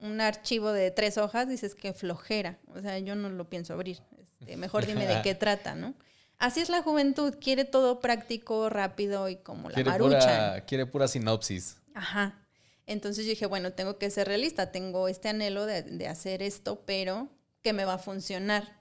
[0.00, 2.58] un archivo de tres hojas, dices que flojera.
[2.74, 4.02] O sea, yo no lo pienso abrir.
[4.18, 5.94] Este, mejor dime de qué trata, ¿no?
[6.38, 11.78] Así es la juventud, quiere todo práctico, rápido y como la Pura, quiere pura sinopsis.
[11.94, 12.46] Ajá.
[12.86, 16.84] Entonces yo dije, bueno, tengo que ser realista, tengo este anhelo de, de hacer esto,
[16.86, 17.28] pero
[17.68, 18.80] que me va a funcionar.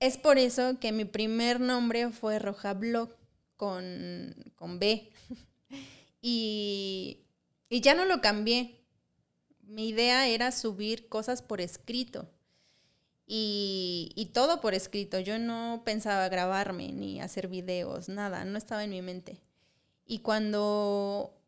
[0.00, 3.14] Es por eso que mi primer nombre fue Roja Blog
[3.56, 5.12] con, con B.
[6.22, 7.26] y,
[7.68, 8.80] y ya no lo cambié.
[9.60, 12.30] Mi idea era subir cosas por escrito.
[13.26, 15.20] Y, y, todo por escrito.
[15.20, 19.42] Yo no pensaba grabarme ni hacer videos, nada, no estaba en mi mente.
[20.06, 21.38] Y cuando,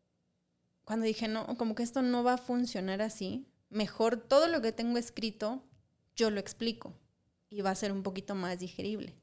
[0.83, 4.71] cuando dije, no, como que esto no va a funcionar así, mejor todo lo que
[4.71, 5.63] tengo escrito
[6.15, 6.93] yo lo explico
[7.49, 9.15] y va a ser un poquito más digerible.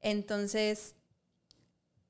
[0.00, 0.94] Entonces,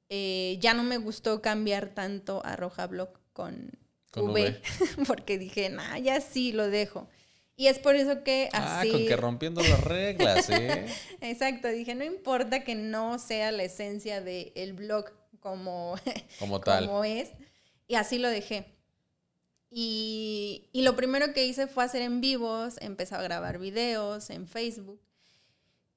[0.09, 3.73] eh, ya no me gustó cambiar tanto a Roja Blog con,
[4.15, 4.61] v,
[5.07, 7.09] porque dije, nah, ya sí lo dejo.
[7.57, 8.89] Y es por eso que así...
[8.89, 10.87] Ah, con que rompiendo las reglas, ¿eh?
[11.21, 15.97] Exacto, dije, no importa que no sea la esencia del blog como,
[16.39, 16.87] como tal.
[16.87, 17.31] Como es.
[17.87, 18.80] Y así lo dejé.
[19.71, 25.01] Y, lo primero que hice fue hacer en vivos, empecé a grabar videos en Facebook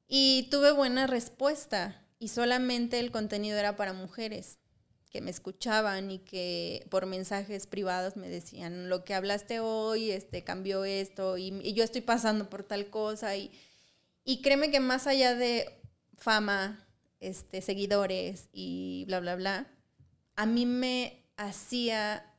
[0.07, 4.59] y tuve buena respuesta y solamente el contenido era para mujeres
[5.09, 10.43] que me escuchaban y que por mensajes privados me decían lo que hablaste hoy, este
[10.43, 13.51] cambió esto y, yo estoy pasando por tal cosa y,
[14.23, 15.81] y créeme que más allá de
[16.17, 16.87] fama,
[17.19, 19.67] este, seguidores y bla, bla, bla,
[20.35, 22.32] a mí me hacía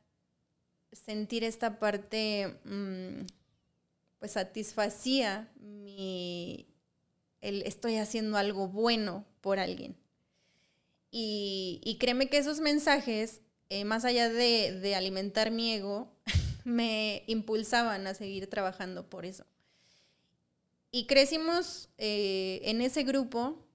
[0.95, 3.25] sentir esta parte, mm,
[4.19, 6.67] pues satisfacía mi,
[7.41, 9.95] el estoy haciendo algo bueno por alguien.
[11.17, 13.39] Y, créeme que esos mensajes,
[13.69, 16.11] eh, más allá de, alimentar mi ego,
[16.65, 19.45] me impulsaban a seguir trabajando por eso.
[20.91, 23.65] Y crecimos eh, en ese grupo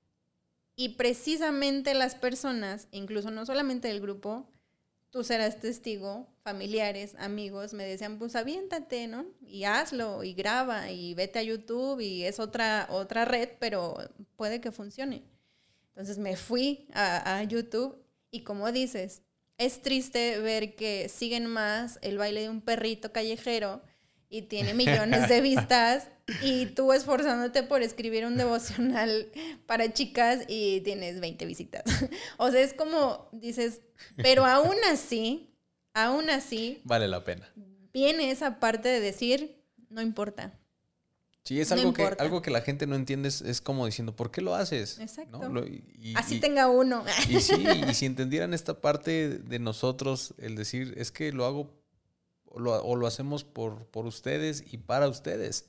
[0.76, 4.46] y precisamente las personas, incluso no solamente del grupo,
[5.10, 9.26] tú serás testigo, familiares, amigos, me decían, pues aviéntate, ¿no?
[9.42, 13.96] Y hazlo, y graba, y vete a YouTube, y es otra, otra red, pero
[14.36, 15.22] puede que funcione.
[15.88, 17.96] Entonces me fui a, a YouTube
[18.30, 19.22] y como dices,
[19.58, 23.82] es triste ver que siguen más el baile de un perrito callejero
[24.30, 26.08] y tiene millones de vistas
[26.42, 29.30] y tú esforzándote por escribir un devocional
[29.66, 31.82] para chicas y tienes 20 visitas.
[32.38, 33.80] O sea, es como dices,
[34.16, 35.49] pero aún así,
[36.04, 36.80] aún así...
[36.84, 37.48] Vale la pena.
[37.92, 40.52] Viene esa parte de decir, no importa.
[41.44, 44.42] Sí, es algo, que, algo que la gente no entiende, es, como diciendo, ¿por qué
[44.42, 44.98] lo haces?
[45.00, 45.40] Exacto.
[46.14, 47.04] Así tenga uno.
[47.28, 47.54] Y sí,
[47.90, 51.80] y si entendieran esta parte de nosotros, el decir, es que lo hago
[52.52, 55.66] o lo, hacemos por, por, ustedes y para ustedes.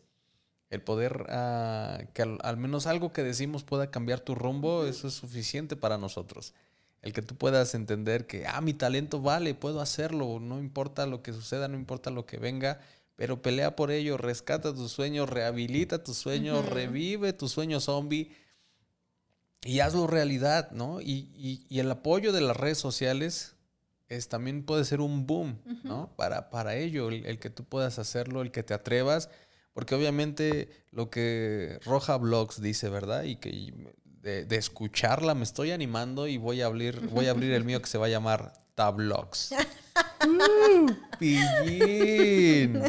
[0.69, 5.13] El poder, ah, que al, menos algo que decimos pueda cambiar tu rumbo, eso es
[5.13, 6.53] suficiente para nosotros.
[7.01, 11.23] El que tú puedas entender que, ah, mi talento vale, puedo hacerlo, no importa lo
[11.23, 12.79] que suceda, no importa lo que venga,
[13.15, 18.31] pero pelea por ello, rescata tus sueños, rehabilita tus sueños, revive tu sueño zombie
[19.63, 21.01] y hazlo realidad, ¿no?
[21.01, 23.55] Y, y el apoyo de las redes sociales
[24.27, 26.13] también puede ser un boom, ¿no?
[26.17, 29.29] Para, para ello, el, que tú puedas hacerlo, el que te atrevas,
[29.73, 33.23] porque obviamente lo que Roja Blogs dice, ¿verdad?
[33.23, 33.73] Y que
[34.21, 37.87] de, escucharla me estoy animando y voy a abrir, voy a abrir el mío que
[37.87, 39.51] se va a llamar Tablogs.
[40.27, 40.91] ¡Uh!
[41.19, 42.81] ¡Pillín!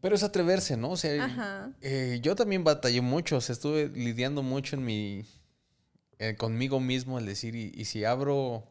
[0.00, 0.90] Pero es atreverse, ¿no?
[0.90, 5.24] O sea, eh, yo también batallé mucho, o sea, estuve lidiando mucho en mi,
[6.18, 8.68] eh, conmigo mismo el decir, y, si abro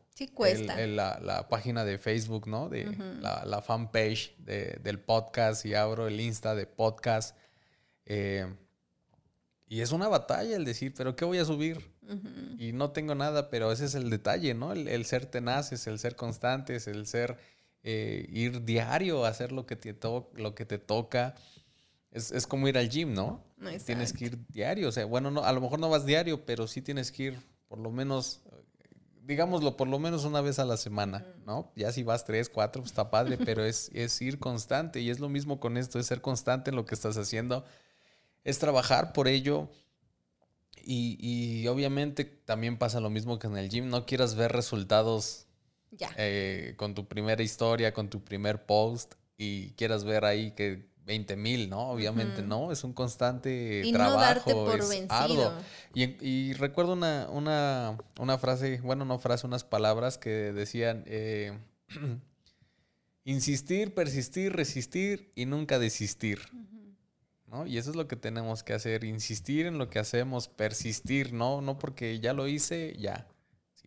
[0.86, 2.70] la, página de Facebook, ¿no?
[2.70, 2.86] De
[3.22, 7.36] la, fanpage del podcast y abro el Insta de podcast.
[8.06, 8.46] Eh,
[9.74, 11.82] y es una batalla el decir, pero ¿qué voy a subir?
[12.60, 14.72] Y no tengo nada, pero ese es el detalle, ¿no?
[14.72, 17.40] El, ser tenaces, el ser constantes, el ser
[17.82, 19.98] eh, ir diario a hacer lo que te,
[20.36, 21.34] lo que te toca.
[22.12, 23.44] Es, como ir al gym, ¿no?
[23.84, 24.90] Tienes que ir diario.
[24.90, 27.40] O sea, bueno, no, a lo mejor no vas diario, pero sí tienes que ir
[27.68, 28.44] por lo menos,
[29.24, 31.72] digámoslo, por lo menos una vez a la semana, ¿no?
[31.76, 35.00] Ya si vas tres, cuatro, pues está padre, pero es, es ir constante.
[35.00, 37.66] Y es lo mismo con esto, es ser constante en lo que estás haciendo.
[38.44, 39.70] Es trabajar por ello.
[40.86, 43.90] Y, y obviamente también pasa lo mismo que en el gym.
[43.90, 45.48] No quieras ver resultados
[46.18, 51.36] eh, con tu primera historia, con tu primer post y quieras ver ahí que 20
[51.36, 51.90] mil, ¿no?
[51.90, 55.54] Obviamente no, es un constante y trabajo, no darte por es vencido.
[55.94, 61.58] Y, recuerdo una, una, una, frase, bueno, no frase, unas palabras que decían, eh,
[63.26, 66.40] insistir, persistir, resistir y nunca desistir.
[67.54, 67.66] ¿No?
[67.66, 71.62] Y eso es lo que tenemos que hacer, insistir en lo que hacemos, persistir, ¿no?
[71.62, 73.28] No porque ya lo hice, ya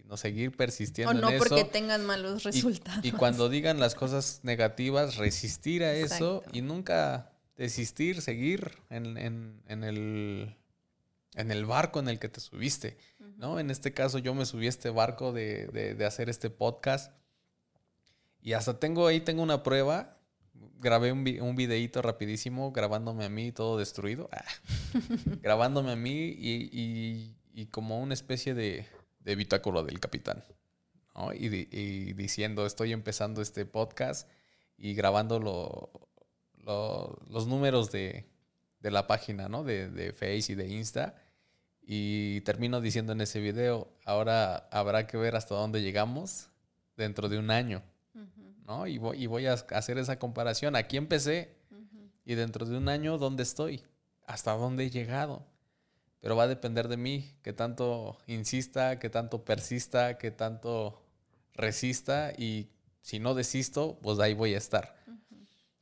[0.07, 3.05] no seguir persistiendo o no porque tengan malos resultados.
[3.05, 10.57] Y, cuando digan las cosas negativas, resistir a eso y nunca desistir, seguir en, el,
[11.35, 12.97] en el barco en el que te subiste,
[13.37, 13.59] ¿no?
[13.59, 17.13] En este caso yo me subí a este barco de, hacer este podcast
[18.41, 20.16] y hasta tengo ahí, tengo una prueba,
[20.79, 24.45] grabé un, un videíto rapidísimo grabándome a mí todo destruido, ah,
[25.43, 28.87] grabándome a mí y como una especie de
[29.27, 30.43] de bitácora del capitán.
[31.35, 31.49] Y,
[32.13, 34.31] diciendo, estoy empezando este podcast
[34.79, 35.41] y grabando
[36.61, 38.25] los números de,
[38.81, 39.65] la página, ¿no?
[39.65, 41.17] De, de, Face y de Insta.
[41.83, 46.51] Y termino diciendo en ese video, ahora habrá que ver hasta dónde llegamos
[46.97, 47.83] dentro de un año.
[48.67, 48.87] ¿No?
[48.87, 50.77] Y voy, a hacer esa comparación.
[50.77, 51.57] Aquí empecé
[52.25, 53.83] y dentro de un año, ¿dónde estoy?
[54.27, 55.47] ¿Hasta dónde he llegado?
[56.27, 61.01] pero va a depender de mí, que tanto insista, que tanto persista, que tanto
[61.55, 62.69] resista y
[63.01, 64.97] si no desisto, pues ahí voy a estar.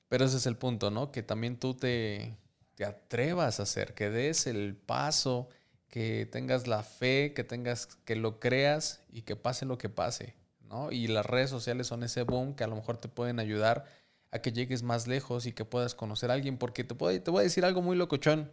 [0.08, 1.10] Pero ese es el punto, ¿no?
[1.10, 2.36] Que también tú te,
[2.74, 5.48] te atrevas a hacer, que des el paso,
[5.88, 10.34] que tengas la fe, que tengas, que lo creas y que pase lo que pase,
[10.74, 10.90] ¿no?
[10.90, 13.84] Y las redes sociales son ese boom que a lo mejor te pueden ayudar
[14.32, 17.40] a que llegues más lejos y que puedas conocer a alguien, porque te, te voy
[17.40, 18.50] a decir algo muy locochón,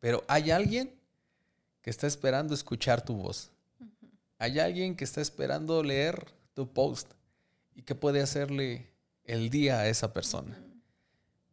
[0.00, 0.94] pero hay alguien
[1.80, 3.50] que está esperando escuchar tu voz.
[4.38, 7.10] Hay alguien que está esperando leer tu post
[7.74, 8.90] y que puede hacerle
[9.24, 10.62] el día a esa persona.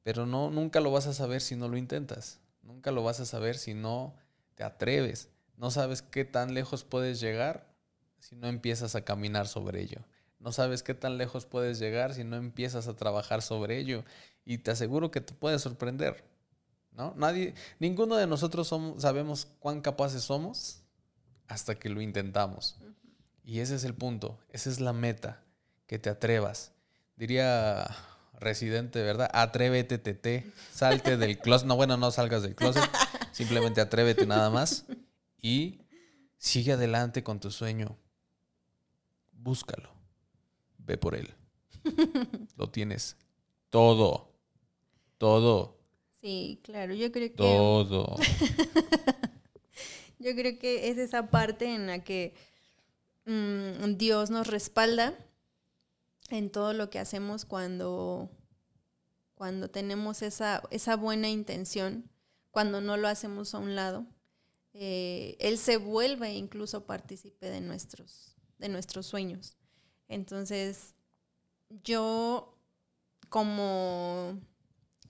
[0.03, 2.39] Pero no, nunca lo vas a saber si no lo intentas.
[2.61, 4.13] Nunca lo vas a saber si no
[4.55, 5.29] te atreves.
[5.55, 7.76] No sabes qué tan lejos puedes llegar
[8.19, 10.01] si no empiezas a caminar sobre ello.
[10.39, 14.03] No sabes qué tan lejos puedes llegar si no empiezas a trabajar sobre ello.
[14.45, 16.23] y te aseguro que te puede sorprender.
[16.91, 17.13] ¿No?
[17.17, 20.83] Nadie, ninguno de nosotros sabemos cuán capaces somos
[21.47, 22.77] hasta que lo intentamos.
[23.43, 25.43] Y ese es el punto, esa es la meta,
[25.85, 26.71] que te atrevas.
[27.15, 27.87] Diría
[28.39, 29.29] Residente, ¿verdad?
[29.33, 31.67] Atrévete, tete, salte del closet.
[31.67, 32.87] No, bueno, no salgas del closet,
[33.31, 34.85] simplemente atrévete nada más
[35.41, 35.81] y
[36.37, 37.97] sigue adelante con tu sueño.
[39.37, 39.89] Búscalo,
[40.77, 41.33] ve por él.
[42.57, 43.17] Lo tienes
[43.69, 44.33] todo,
[45.17, 45.77] todo.
[46.21, 47.35] Sí, claro, yo creo que...
[47.35, 48.15] Todo.
[50.19, 52.33] yo creo que es esa parte en la que
[53.25, 55.13] mm, Dios nos respalda
[56.29, 58.29] en todo lo que hacemos cuando,
[59.35, 62.09] cuando tenemos esa, esa buena intención,
[62.51, 64.05] cuando no lo hacemos a un lado.
[64.73, 69.57] Eh, él se vuelve incluso partícipe de nuestros, de nuestros sueños.
[70.07, 70.95] Entonces,
[71.83, 72.57] yo
[73.29, 74.39] como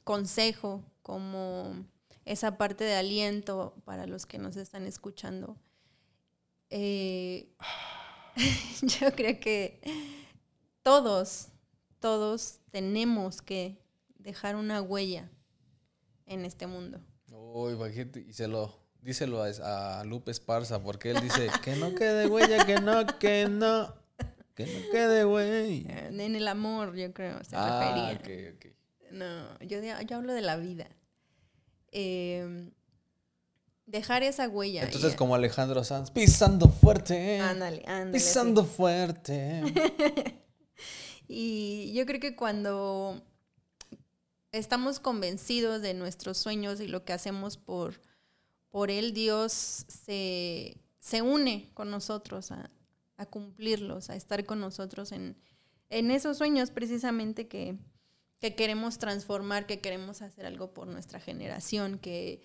[0.03, 1.85] consejo, como
[2.25, 5.57] esa parte de aliento para los que nos están escuchando,
[6.69, 7.53] eh,
[8.81, 9.81] yo creo que
[10.83, 11.49] todos,
[11.99, 13.77] todos tenemos que
[14.15, 15.29] dejar una huella
[16.25, 17.01] en este mundo.
[17.31, 17.75] Uy,
[18.27, 22.65] y se lo, díselo a, a Lupe Esparza, porque él dice que no quede huella,
[22.65, 23.95] que no, que no.
[24.53, 25.85] Que no quede, güey.
[25.87, 28.53] Eh, en el amor, yo creo, se ah, refería.
[29.11, 30.89] No, yo, yo hablo de la vida.
[31.93, 32.71] Em,
[33.85, 34.83] dejar esa huella.
[34.83, 37.39] Entonces, como Alejandro Sanz, pisando fuerte.
[37.39, 38.11] Ándale, ándale.
[38.11, 39.63] Pisando fuerte.
[41.29, 43.23] y yo creo que cuando
[44.51, 48.01] estamos convencidos de nuestros sueños y lo que hacemos por,
[48.77, 49.53] por él, Dios
[49.87, 52.69] se, se une con nosotros a,
[53.15, 55.35] a cumplirlos, a estar con nosotros en,
[55.89, 57.79] esos sueños precisamente que,
[58.39, 62.43] queremos transformar, que queremos hacer algo por nuestra generación, que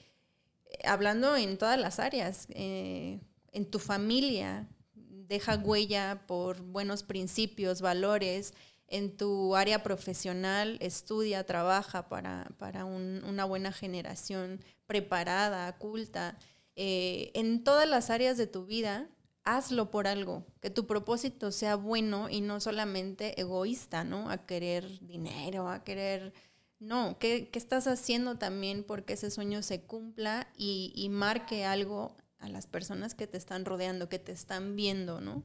[0.64, 3.20] eh, hablando en todas las áreas, eh,
[3.52, 8.54] en tu familia, deja huella por buenos principios, valores,
[8.88, 14.60] en tu área profesional, estudia, trabaja para, una buena generación
[14.92, 16.36] preparada, culta.
[16.76, 19.08] Eh, en todas las áreas de tu vida,
[19.42, 24.28] hazlo por algo, que tu propósito sea bueno y no solamente egoísta, ¿no?
[24.28, 26.34] A querer dinero, a querer...
[26.78, 32.66] No, ¿qué, estás haciendo también porque ese sueño se cumpla y, marque algo a las
[32.66, 35.42] personas que te están rodeando, que te están viendo, ¿no?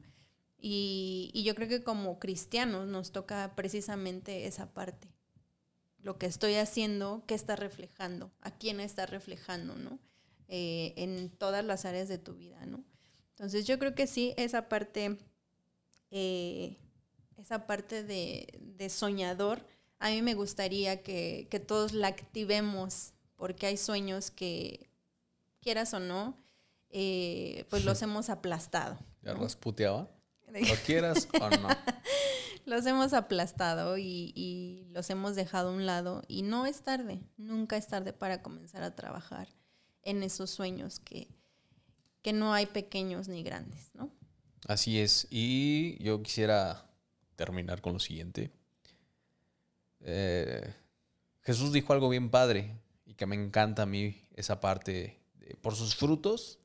[0.58, 5.08] Y, yo creo que como cristianos nos toca precisamente esa parte.
[6.02, 8.30] Lo que estoy haciendo, ¿qué está reflejando?
[8.40, 9.98] ¿A quién está reflejando, no?
[10.48, 12.82] Eh, en todas las áreas de tu vida, ¿no?
[13.30, 15.18] Entonces yo creo que sí, esa parte,
[16.10, 16.76] eh,
[17.36, 19.66] esa parte de, soñador,
[19.98, 24.88] a mí me gustaría que, todos la activemos, porque hay sueños que,
[25.60, 26.36] quieras o no,
[26.90, 28.98] eh, pues los hemos aplastado.
[29.22, 30.08] ¿Ya los puteaba?
[30.48, 31.68] ¿Lo quieras o no?
[32.68, 37.76] los hemos aplastado y, los hemos dejado a un lado y no es tarde, nunca
[37.76, 39.48] es tarde para comenzar a trabajar
[40.02, 41.28] en esos sueños que,
[42.22, 44.10] que no hay pequeños ni grandes, ¿no?
[44.66, 45.26] Así es.
[45.30, 46.90] Y yo quisiera
[47.36, 48.50] terminar con lo siguiente.
[50.00, 50.74] Eh,
[51.42, 52.76] Jesús dijo algo bien padre
[53.06, 55.20] y que me encanta a mí esa parte.
[55.62, 56.58] por sus frutos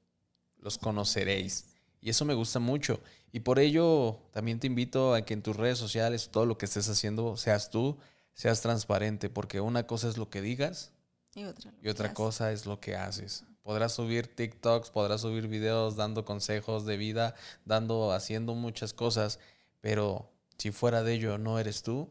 [0.58, 1.73] los conoceréis.
[2.04, 3.00] Y eso me gusta mucho.
[3.32, 6.66] Y por ello también te invito a que en tus redes sociales, todo lo que
[6.66, 7.98] estés haciendo, seas tú,
[8.34, 10.92] seas transparente, porque una cosa es lo que digas
[11.34, 13.46] y otra, y otra cosa es lo que haces.
[13.62, 19.40] Podrás subir TikToks, podrás subir videos dando consejos de vida, dando, haciendo muchas cosas,
[19.80, 22.10] pero si fuera de ello no eres tú,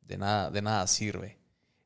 [0.00, 1.38] de nada, de nada sirve.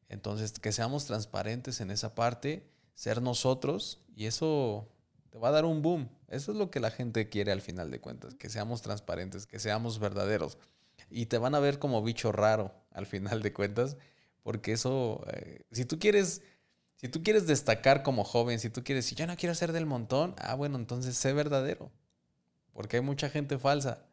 [0.09, 4.89] Entonces, que seamos transparentes en esa parte, ser nosotros, y eso
[5.31, 6.09] te va a dar un boom.
[6.29, 9.59] Eso es lo que la gente quiere al final de cuentas, que seamos transparentes, que
[9.59, 10.59] seamos verdaderos.
[11.11, 13.97] Y te van a ver como bicho raro al final de cuentas,
[14.43, 16.43] porque eso, eh, si tú quieres
[16.99, 19.87] si tú quieres destacar como joven, si tú quieres decir, yo no quiero ser del
[19.87, 21.93] montón, ah, bueno, entonces sé verdadero.
[22.73, 24.05] Porque hay mucha gente falsa.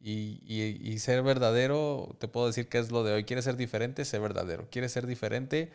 [0.00, 3.24] Y, ser verdadero, te puedo decir que es lo de hoy.
[3.24, 4.04] ¿Quieres ser diferente?
[4.04, 4.68] Sé verdadero.
[4.68, 5.72] ¿Quieres ser diferente?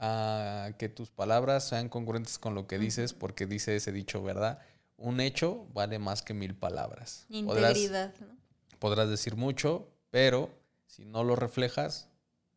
[0.00, 4.58] A que tus palabras sean congruentes con lo que dices, porque dice ese dicho, ¿verdad?
[4.96, 7.26] Un hecho vale más que mil palabras.
[7.28, 8.12] Integridad.
[8.14, 8.38] Podrás,
[8.78, 10.50] podrás decir mucho, pero
[10.86, 12.08] si no lo reflejas,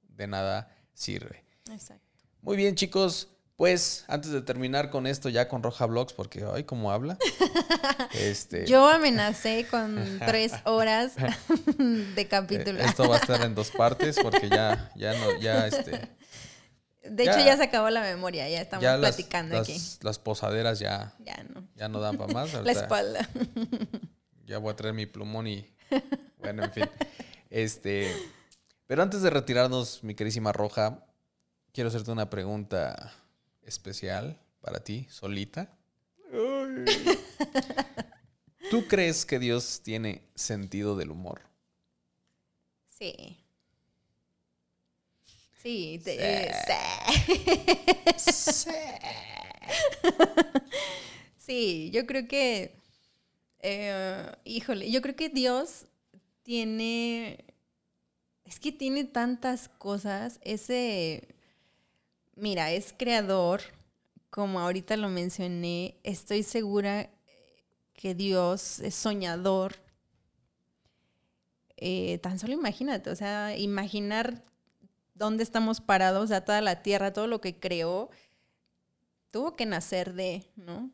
[0.01, 1.43] de nada sirve.
[1.69, 2.03] Exacto.
[2.41, 3.27] Muy bien, chicos.
[3.55, 7.17] Pues antes de terminar con esto ya con Roja Blogs, porque ay, cómo habla.
[8.13, 8.65] este...
[8.65, 11.13] Yo amenacé con tres horas
[11.77, 12.79] de capítulo.
[12.79, 16.09] Esto va a estar en dos partes porque ya, ya no, ya este.
[17.03, 19.81] De hecho, ya se acabó la memoria, ya estamos platicando las, aquí.
[20.01, 21.67] Las posaderas ya, ya, no.
[21.75, 22.53] ya no dan para más.
[22.63, 23.27] la espalda.
[24.45, 25.69] Ya voy a traer mi plumón y.
[26.39, 26.89] Bueno, en fin.
[27.49, 28.13] Este.
[28.85, 31.05] Pero antes de retirarnos, mi querísima Roja,
[31.71, 33.13] quiero hacerte una pregunta
[33.61, 35.69] especial para ti, solita.
[38.69, 41.41] ¿Tú crees que Dios tiene sentido del humor?
[42.87, 43.42] Sí.
[45.63, 46.17] Sí, sí.
[51.37, 51.89] sí.
[51.91, 52.75] yo creo que,
[53.59, 55.85] eh, híjole, yo creo que Dios
[56.43, 57.45] tiene,
[58.43, 61.33] es que tiene tantas cosas, ese
[62.35, 63.61] mira, es creador,
[64.29, 67.09] como ahorita lo mencioné, estoy segura
[67.93, 69.75] que Dios es soñador.
[71.77, 74.43] Eh, tan solo imagínate, o sea, imaginar
[75.13, 78.09] dónde estamos parados, sea, toda la tierra, todo lo que creó,
[79.31, 80.91] tuvo que nacer de, ¿no?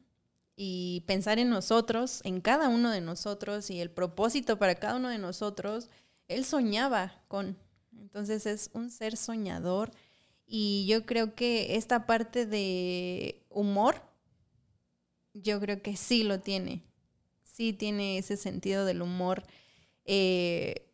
[0.56, 5.10] Y pensar en nosotros, en cada uno de nosotros y el propósito para cada uno
[5.10, 5.90] de nosotros,
[6.28, 7.58] él soñaba con.
[7.98, 9.92] Entonces es un ser soñador
[10.46, 14.02] y yo creo que esta parte de humor,
[15.34, 16.84] yo creo que sí lo tiene.
[17.44, 19.44] Sí tiene ese sentido del humor.
[20.06, 20.89] Eh,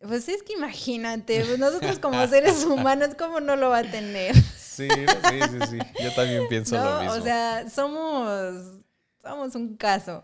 [0.00, 4.34] pues es que imagínate, pues nosotros como seres humanos, ¿cómo no lo va a tener?
[4.34, 5.78] Sí, sí, sí, sí.
[6.02, 7.14] Yo también pienso lo mismo.
[7.14, 8.84] O sea, somos,
[9.20, 10.22] somos un caso.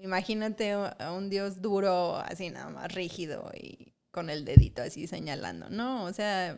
[0.00, 5.68] Imagínate a un Dios duro, así nada más rígido y con el dedito así señalando.
[5.70, 6.56] No, o sea,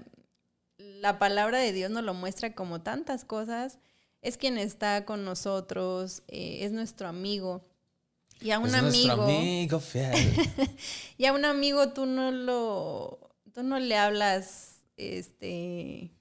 [0.77, 3.79] la palabra de Dios nos lo muestra como tantas cosas.
[4.21, 7.65] Es quien está con nosotros, eh, es nuestro amigo.
[8.41, 9.23] Y a un amigo.
[9.23, 10.15] amigo fiel.
[11.19, 13.19] y a un amigo tú no lo.
[13.53, 16.13] Tú no le hablas este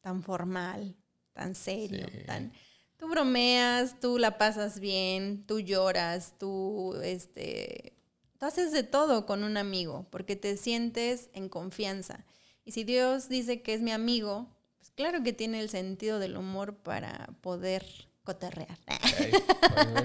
[0.00, 0.96] tan formal,
[1.32, 2.52] tan serio, tan.
[2.96, 7.94] Tú bromeas, tú la pasas bien, tú lloras, tú este.
[8.38, 12.24] Tú haces de todo con un amigo, porque te sientes en confianza.
[12.64, 14.48] Y si Dios dice que es mi amigo,
[14.78, 17.84] pues claro que tiene el sentido del humor para poder
[18.26, 18.76] coterrear.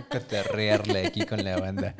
[0.10, 1.96] coterrearle aquí con la banda.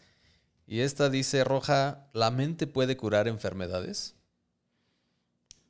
[0.66, 4.16] Y esta dice, Roja, ¿la mente puede curar enfermedades?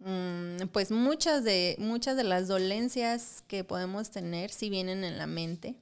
[0.00, 5.26] Mm, pues muchas de, muchas de las dolencias que podemos tener si vienen en la
[5.26, 5.76] mente.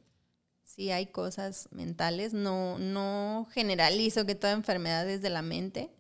[0.65, 2.33] Si hay cosas mentales.
[2.35, 5.91] No, no generalizo que toda enfermedad es de la mente,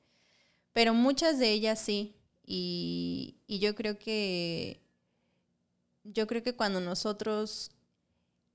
[0.73, 2.15] pero muchas de ellas sí.
[2.45, 4.81] Y, yo creo que
[6.05, 7.71] yo creo que cuando nosotros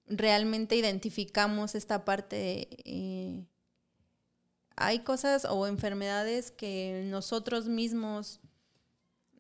[0.08, 3.46] realmente identificamos esta parte, eh,
[4.76, 8.40] hay cosas o enfermedades que nosotros mismos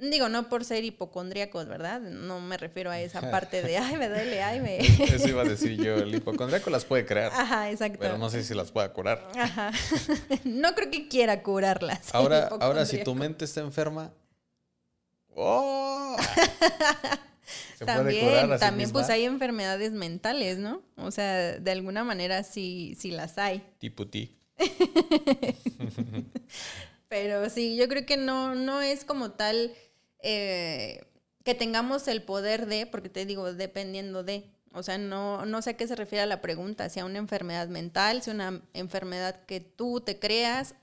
[0.10, 2.02] Digo, no por ser hipocondríacos, ¿verdad?
[2.02, 4.78] No me refiero a esa parte de, ay, me duele, ay, me...
[5.04, 7.32] Eso iba a decir yo, el hipocondríaco las puede crear.
[7.34, 8.00] Ajá, exacto.
[8.02, 9.30] Pero no sé si las pueda curar.
[9.36, 9.72] Ajá.
[10.44, 12.14] No creo que quiera curarlas.
[12.14, 14.14] Ahora, ahora si tu mente está enferma...
[15.36, 16.16] ¡Oh!
[17.78, 20.82] ¿Se también, puede curar también pues hay enfermedades mentales, ¿no?
[20.98, 23.64] O sea, de alguna manera sí, sí las hay.
[23.80, 24.38] Tipo ti.
[27.08, 29.72] Pero sí, yo creo que no, no es como tal
[30.24, 31.06] eh,
[31.44, 34.50] que tengamos el poder de, porque te digo, dependiendo de.
[34.72, 37.20] O sea, no, no sé a qué se refiere a la pregunta, si a una
[37.20, 40.74] enfermedad mental, si a una enfermedad que tú te creas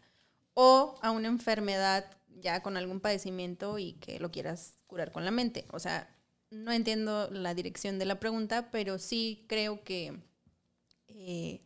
[0.54, 2.04] o a una enfermedad
[2.40, 5.64] ya con algún padecimiento y que lo quieras curar con la mente.
[5.72, 6.08] O sea,
[6.50, 10.20] no entiendo la dirección de la pregunta, pero sí creo que
[11.08, 11.60] eh,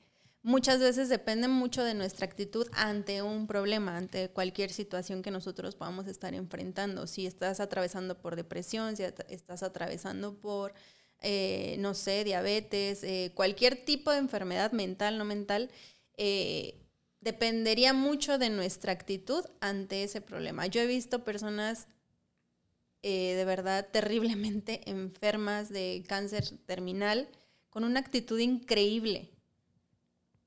[0.45, 5.75] muchas veces depende mucho de nuestra actitud ante un problema, ante cualquier situación que nosotros
[5.75, 7.07] podamos estar enfrentando.
[7.07, 10.75] Si estás atravesando por depresión, si estás atravesando por,
[11.21, 15.71] eh, no sé, diabetes, eh, cualquier tipo de enfermedad mental, no mental,
[16.19, 16.79] eh,
[17.21, 20.67] dependería mucho de nuestra actitud ante ese problema.
[20.67, 21.89] Yo he visto personas
[23.03, 27.29] de verdad terriblemente enfermas de cáncer terminal
[27.69, 29.34] con una actitud increíble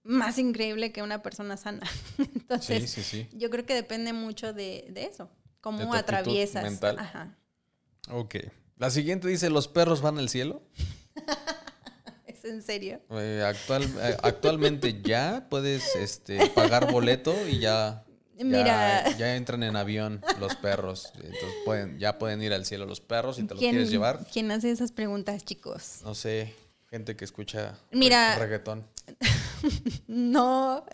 [0.07, 1.85] más increíble que una persona sana.
[2.17, 5.29] Entonces, yo creo que depende mucho de, eso,
[5.61, 6.63] cómo atraviesas.
[6.63, 6.97] Mental.
[6.99, 7.37] Ajá.
[8.09, 8.35] Ok,
[8.77, 10.61] La siguiente dice, ¿los perros van al cielo?
[12.25, 13.01] ¿Es en serio?
[13.11, 18.05] Eh, actual, eh, actualmente ya puedes este, pagar boleto y ya,
[18.37, 19.17] ya, Mira.
[19.17, 21.11] ya entran en avión los perros.
[21.15, 24.25] Entonces pueden, ya pueden ir al cielo los perros si te los ¿Quién, quieres llevar.
[24.31, 25.99] ¿Quién hace esas preguntas, chicos?
[26.03, 26.53] No sé,
[26.89, 28.35] gente que escucha Mira.
[28.35, 28.85] re- reggaetón.
[30.07, 30.85] No,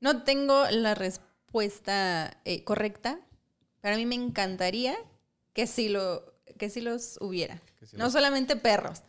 [0.00, 3.20] no tengo la respuesta eh, correcta,
[3.80, 4.96] pero a mí me encantaría
[5.52, 7.60] que sí, lo, que sí los hubiera.
[7.84, 9.02] Sí no los- solamente perros,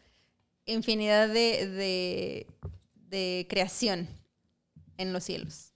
[0.66, 2.48] infinidad de, de,
[3.10, 4.08] de creación
[4.98, 5.74] en los cielos.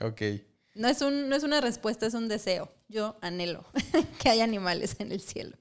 [0.00, 0.22] Ok.
[0.74, 2.70] No es, un, no es una respuesta, es un deseo.
[2.88, 3.64] Yo anhelo
[4.20, 5.56] que haya animales en el cielo.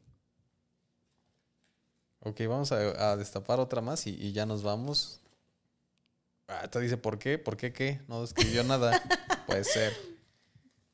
[2.19, 5.21] Ok, vamos a, a destapar otra más y, y ya nos vamos.
[6.47, 7.37] Ah, te dice, ¿por qué?
[7.37, 8.01] ¿Por qué qué?
[8.07, 9.01] No escribió nada.
[9.47, 9.93] Puede ser.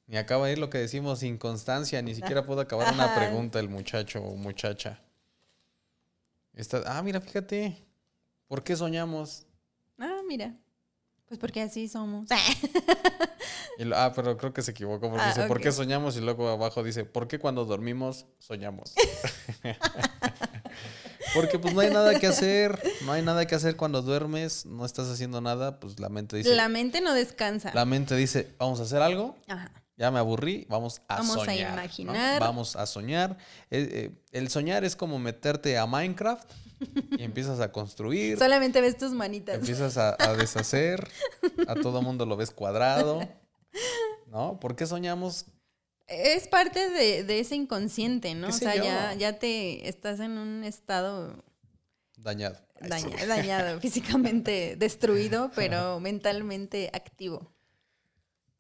[0.08, 2.02] Ni acaba de ir lo que decimos, sin constancia.
[2.02, 5.00] Ni siquiera pudo acabar una pregunta el muchacho o muchacha.
[6.54, 7.86] Esta- ah, mira, fíjate.
[8.48, 9.46] ¿Por qué soñamos?
[9.98, 10.54] Ah, mira.
[11.28, 12.28] Pues porque así somos.
[13.78, 16.16] Y lo- ah, pero creo que se equivocó porque Ah, dice, ¿por qué soñamos?
[16.18, 18.94] Y luego abajo dice, ¿por qué cuando dormimos soñamos?
[21.34, 24.86] porque pues no hay nada que hacer, no hay nada que hacer cuando duermes, no
[24.86, 27.72] estás haciendo nada, pues la mente dice, La mente no descansa.
[27.74, 29.72] la mente dice, vamos a hacer algo, Ajá.
[29.98, 31.70] ya me aburrí, vamos a Vamos a soñar.
[31.70, 31.74] ¿no?
[31.82, 32.40] imaginar.
[32.40, 33.38] Vamos a soñar.
[33.70, 36.50] Eh, eh, el soñar es como meterte a Minecraft
[37.12, 38.38] y empiezas a construir.
[38.40, 39.56] Solamente ves tus manitas.
[39.56, 41.08] Empiezas a, a deshacer,
[41.68, 43.22] a todo mundo lo ves cuadrado,
[44.28, 44.60] ¿no?
[44.60, 45.46] ¿Por qué soñamos?
[46.12, 48.48] Es parte de, de ese inconsciente, ¿no?
[48.48, 48.84] ¿Qué O sea, yo?
[48.84, 51.44] ya, ya te estás en un estado
[52.18, 52.58] Dañado.
[53.28, 57.52] Dañado, físicamente destruido, pero mentalmente activo.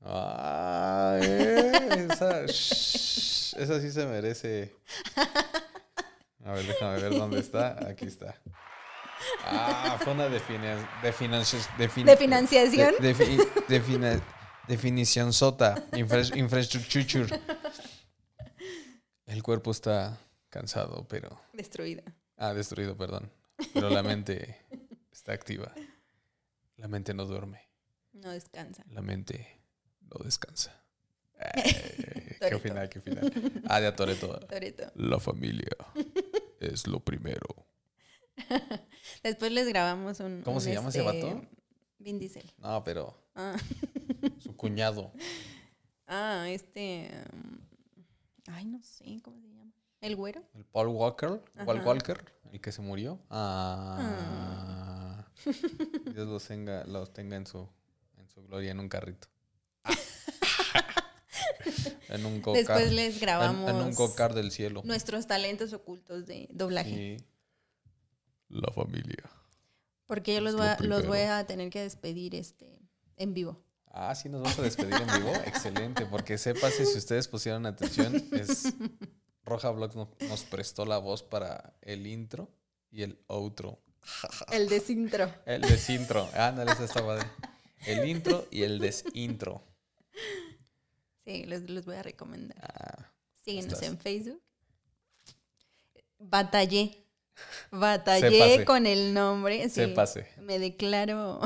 [0.03, 4.73] Ah, eh, esa, shh, esa sí se merece.
[6.44, 7.78] A ver, déjame ver dónde está.
[7.88, 8.34] Aquí está.
[9.45, 10.28] Ah, fue una
[12.11, 12.95] ¿De financiación?
[12.99, 14.19] de- defi- defina-
[14.72, 15.85] definición sota.
[15.93, 17.27] Infra- infrastructure.
[19.26, 20.18] El cuerpo está
[20.49, 21.41] cansado, pero.
[21.53, 22.03] Destruida.
[22.38, 23.31] Ah, destruido, perdón.
[23.73, 24.57] Pero la mente
[25.11, 25.73] está activa.
[26.77, 27.69] La mente no duerme.
[28.14, 28.84] No descansa.
[28.89, 29.61] La mente
[30.02, 30.72] no descansa.
[31.38, 31.73] Ay,
[32.49, 33.31] ¿Qué final, qué final?
[33.68, 34.39] Ah, de Toreto.
[34.39, 34.91] Toretto.
[34.95, 35.77] La familia
[36.60, 37.68] es lo primero.
[39.23, 40.41] Después les grabamos un.
[40.43, 41.45] ¿Cómo un, se llama ese este, vato?
[41.99, 42.52] Vin Diesel.
[42.57, 43.55] No, pero Ah,
[44.39, 45.11] su cuñado.
[46.07, 47.09] ah, este.
[47.33, 47.59] um,
[48.47, 49.71] ay, no sé cómo se llama.
[50.01, 50.43] ¿El güero?
[50.55, 51.41] El Paul Walker.
[51.65, 51.81] Paul.
[51.81, 53.19] Walker, el que se murió.
[53.29, 55.25] Ah.
[56.13, 57.67] Dios los tenga, los tenga en su,
[58.17, 59.27] en su gloria en un carrito.
[62.09, 62.65] en un cocar.
[62.65, 63.69] Después les en, grabamos.
[63.69, 64.81] en un cocar del cielo.
[64.83, 67.19] nuestros talentos ocultos de doblaje.
[67.19, 67.25] Sí.
[68.49, 69.23] La familia.
[70.07, 72.80] Porque yo los voy, a, los voy a tener que despedir este
[73.22, 73.64] en vivo.
[73.93, 75.34] Ah, sí, nos vamos a despedir en vivo.
[75.45, 78.73] Excelente, porque sépase, si ustedes pusieron atención, es
[79.43, 82.49] Roja no- nos prestó la voz para el intro
[82.89, 83.81] y el outro.
[84.52, 85.31] El desintro.
[85.45, 86.27] El desintro.
[86.34, 87.27] Ándale, esa está padre.
[87.85, 89.64] El intro y el desintro.
[91.26, 92.57] Sí, los, los voy a recomendar.
[92.61, 93.11] Ah,
[93.43, 93.88] Síguenos estás.
[93.89, 94.41] en Facebook.
[96.19, 96.98] Batallé.
[97.72, 99.64] Batallé con el nombre.
[99.69, 99.76] sí.
[99.76, 100.27] Sépase.
[100.39, 101.39] Me declaro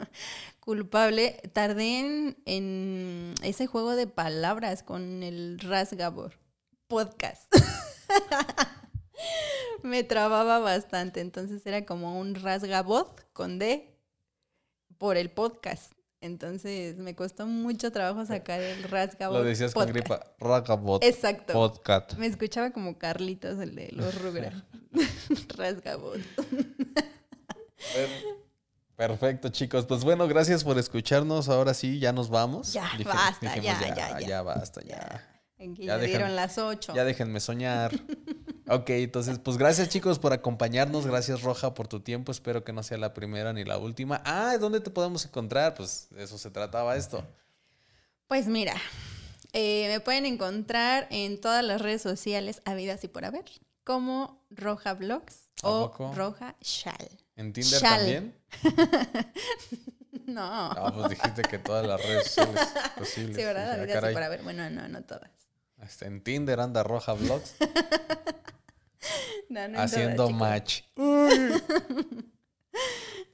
[0.62, 1.40] culpable.
[1.52, 6.38] Tardé en, en ese juego de palabras con el Rasgabor
[6.86, 7.52] podcast.
[9.82, 13.98] Me trababa bastante, entonces era como un Rasgabot con D
[14.98, 15.92] por el podcast.
[16.20, 19.38] Entonces me costó mucho trabajo sacar el Rasgabot.
[19.38, 20.06] lo decías con podcast.
[20.06, 20.34] gripa.
[20.38, 21.02] Ragabot.
[21.02, 21.52] Exacto.
[21.52, 22.12] Podcast.
[22.14, 24.62] Me escuchaba como Carlitos, el de los Rugrats.
[25.56, 26.20] Rasgabot.
[27.94, 28.41] Per-
[28.96, 29.86] Perfecto, chicos.
[29.86, 31.48] Pues bueno, gracias por escucharnos.
[31.48, 32.72] Ahora sí, ya nos vamos.
[32.72, 34.42] Ya, basta, ya, ya, ya.
[34.42, 35.28] basta, ya.
[35.58, 36.94] Aquí Ya ya, dieron las ocho.
[36.94, 37.92] Ya déjenme soñar.
[38.68, 41.04] Ok, entonces, pues gracias chicos por acompañarnos.
[41.04, 42.30] Gracias Roja por tu tiempo.
[42.30, 44.22] Espero que no sea la primera ni la última.
[44.24, 45.74] Ah, ¿dónde te podemos encontrar?
[45.74, 47.26] Pues de eso se trataba esto.
[48.28, 48.74] Pues mira,
[49.52, 53.44] eh, me pueden encontrar en todas las redes sociales habidas y por haber,
[53.84, 56.14] como Roja Vlogs ¿A o?
[56.14, 57.21] Roja Shal.
[57.36, 57.98] ¿En Tinder Shal.
[57.98, 58.34] también?
[60.26, 60.72] No.
[60.72, 63.36] No, pues dijiste que todas las redes sociales posibles.
[63.36, 63.78] sí, ¿verdad?
[63.80, 64.14] Dije, ah, caray.
[64.14, 64.42] por haber.
[64.42, 65.30] Bueno, no, no todas.
[65.78, 67.56] Hasta en Tinder anda Roja Vlogs
[69.48, 70.82] No, no en haciendo todas, match.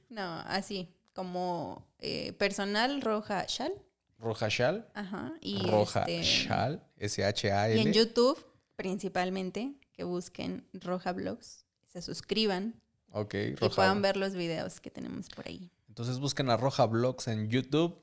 [0.09, 3.71] No, así, como eh, personal Roja Shal.
[4.17, 4.89] Roja Shal.
[4.95, 5.33] Ajá.
[5.39, 6.83] Y Roja este, Shal.
[6.97, 7.93] Y en S-H-A-L.
[7.93, 8.43] YouTube,
[8.75, 13.75] principalmente, que busquen Roja Blogs, se suscriban Ok, y Roja.
[13.75, 15.69] puedan ver los videos que tenemos por ahí.
[15.87, 17.99] Entonces busquen a Roja Blogs en YouTube,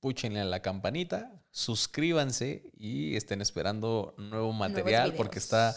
[0.00, 5.74] púchenle a la campanita, suscríbanse y estén esperando nuevo material porque está,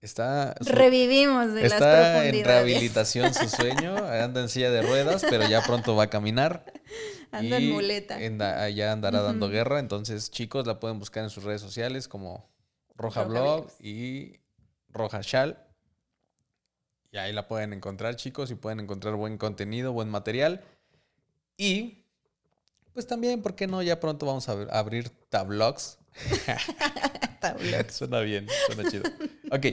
[0.00, 2.46] está, su- Revivimos de las está en profundidades.
[2.46, 6.64] rehabilitación su sueño, anda en silla de ruedas, pero ya pronto va a caminar.
[7.32, 8.68] Anda en muleta.
[8.70, 9.78] ya andará dando guerra.
[9.78, 12.50] Entonces, chicos, la pueden buscar en sus redes sociales como
[12.96, 14.40] Roja Roja Blog y
[14.88, 15.64] Roja Shal.
[17.12, 20.62] Y ahí la pueden encontrar, chicos, y pueden encontrar buen contenido, buen material.
[21.56, 22.04] Y,
[22.92, 23.82] pues también, ¿por qué no?
[23.82, 25.98] Ya pronto vamos a ab- abrir tablogs.
[27.40, 27.94] Tablogs.
[27.96, 29.04] suena bien, suena chido.
[29.50, 29.66] Ok,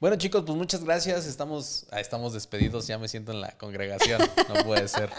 [0.00, 1.26] bueno chicos, pues muchas gracias.
[1.26, 5.10] Estamos, estamos despedidos, ya me siento en la congregación, no puede ser.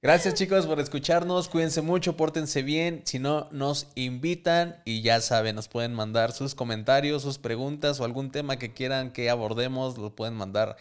[0.00, 3.02] Gracias chicos por escucharnos, cuídense mucho, pórtense bien.
[3.04, 8.04] Si no, nos invitan y ya saben, nos pueden mandar sus comentarios, sus preguntas o
[8.04, 10.76] algún tema que quieran que abordemos, lo pueden mandar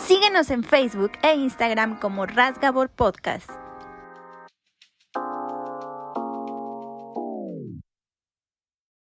[0.06, 3.65] Síguenos en Facebook e Instagram como Rasgabor Podcast.